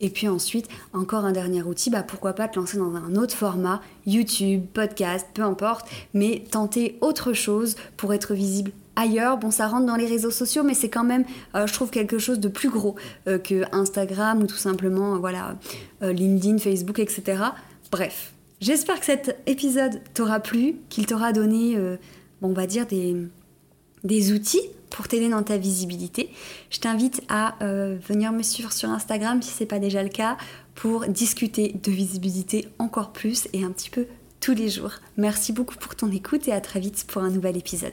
Et 0.00 0.10
puis 0.10 0.26
ensuite, 0.26 0.66
encore 0.92 1.24
un 1.24 1.30
dernier 1.30 1.62
outil, 1.62 1.90
bah 1.90 2.02
pourquoi 2.02 2.32
pas 2.32 2.48
te 2.48 2.58
lancer 2.58 2.76
dans 2.76 2.96
un 2.96 3.14
autre 3.14 3.36
format, 3.36 3.80
YouTube, 4.04 4.64
podcast, 4.74 5.28
peu 5.32 5.42
importe, 5.42 5.86
mais 6.12 6.42
tenter 6.50 6.98
autre 7.00 7.32
chose 7.32 7.76
pour 7.96 8.12
être 8.12 8.34
visible 8.34 8.72
ailleurs. 8.96 9.38
Bon, 9.38 9.52
ça 9.52 9.68
rentre 9.68 9.86
dans 9.86 9.94
les 9.94 10.06
réseaux 10.06 10.32
sociaux, 10.32 10.64
mais 10.64 10.74
c'est 10.74 10.88
quand 10.88 11.04
même, 11.04 11.24
euh, 11.54 11.68
je 11.68 11.72
trouve, 11.72 11.90
quelque 11.90 12.18
chose 12.18 12.40
de 12.40 12.48
plus 12.48 12.68
gros 12.68 12.96
euh, 13.28 13.38
que 13.38 13.62
Instagram 13.72 14.42
ou 14.42 14.46
tout 14.46 14.56
simplement, 14.56 15.14
euh, 15.14 15.18
voilà, 15.18 15.56
LinkedIn, 16.00 16.58
Facebook, 16.58 16.98
etc. 16.98 17.44
Bref, 17.92 18.32
j'espère 18.62 18.98
que 18.98 19.04
cet 19.04 19.36
épisode 19.44 20.00
t'aura 20.14 20.40
plu, 20.40 20.76
qu'il 20.88 21.04
t'aura 21.04 21.34
donné, 21.34 21.76
euh, 21.76 21.98
on 22.40 22.54
va 22.54 22.66
dire, 22.66 22.86
des, 22.86 24.32
outils 24.32 24.62
pour 24.88 25.08
t'aider 25.08 25.28
dans 25.28 25.42
ta 25.42 25.58
visibilité. 25.58 26.30
Je 26.70 26.80
t'invite 26.80 27.20
à 27.28 27.62
euh, 27.62 27.98
venir 28.08 28.32
me 28.32 28.42
suivre 28.42 28.72
sur 28.72 28.88
Instagram 28.88 29.42
si 29.42 29.50
ce 29.50 29.60
n'est 29.60 29.66
pas 29.66 29.78
déjà 29.78 30.02
le 30.02 30.08
cas 30.08 30.38
pour 30.74 31.06
discuter 31.06 31.74
de 31.82 31.92
visibilité 31.92 32.66
encore 32.78 33.12
plus 33.12 33.46
et 33.52 33.62
un 33.62 33.70
petit 33.70 33.90
peu 33.90 34.06
tous 34.40 34.54
les 34.54 34.70
jours. 34.70 34.92
Merci 35.18 35.52
beaucoup 35.52 35.76
pour 35.76 35.94
ton 35.94 36.10
écoute 36.10 36.48
et 36.48 36.52
à 36.52 36.62
très 36.62 36.80
vite 36.80 37.04
pour 37.06 37.22
un 37.22 37.30
nouvel 37.30 37.58
épisode. 37.58 37.92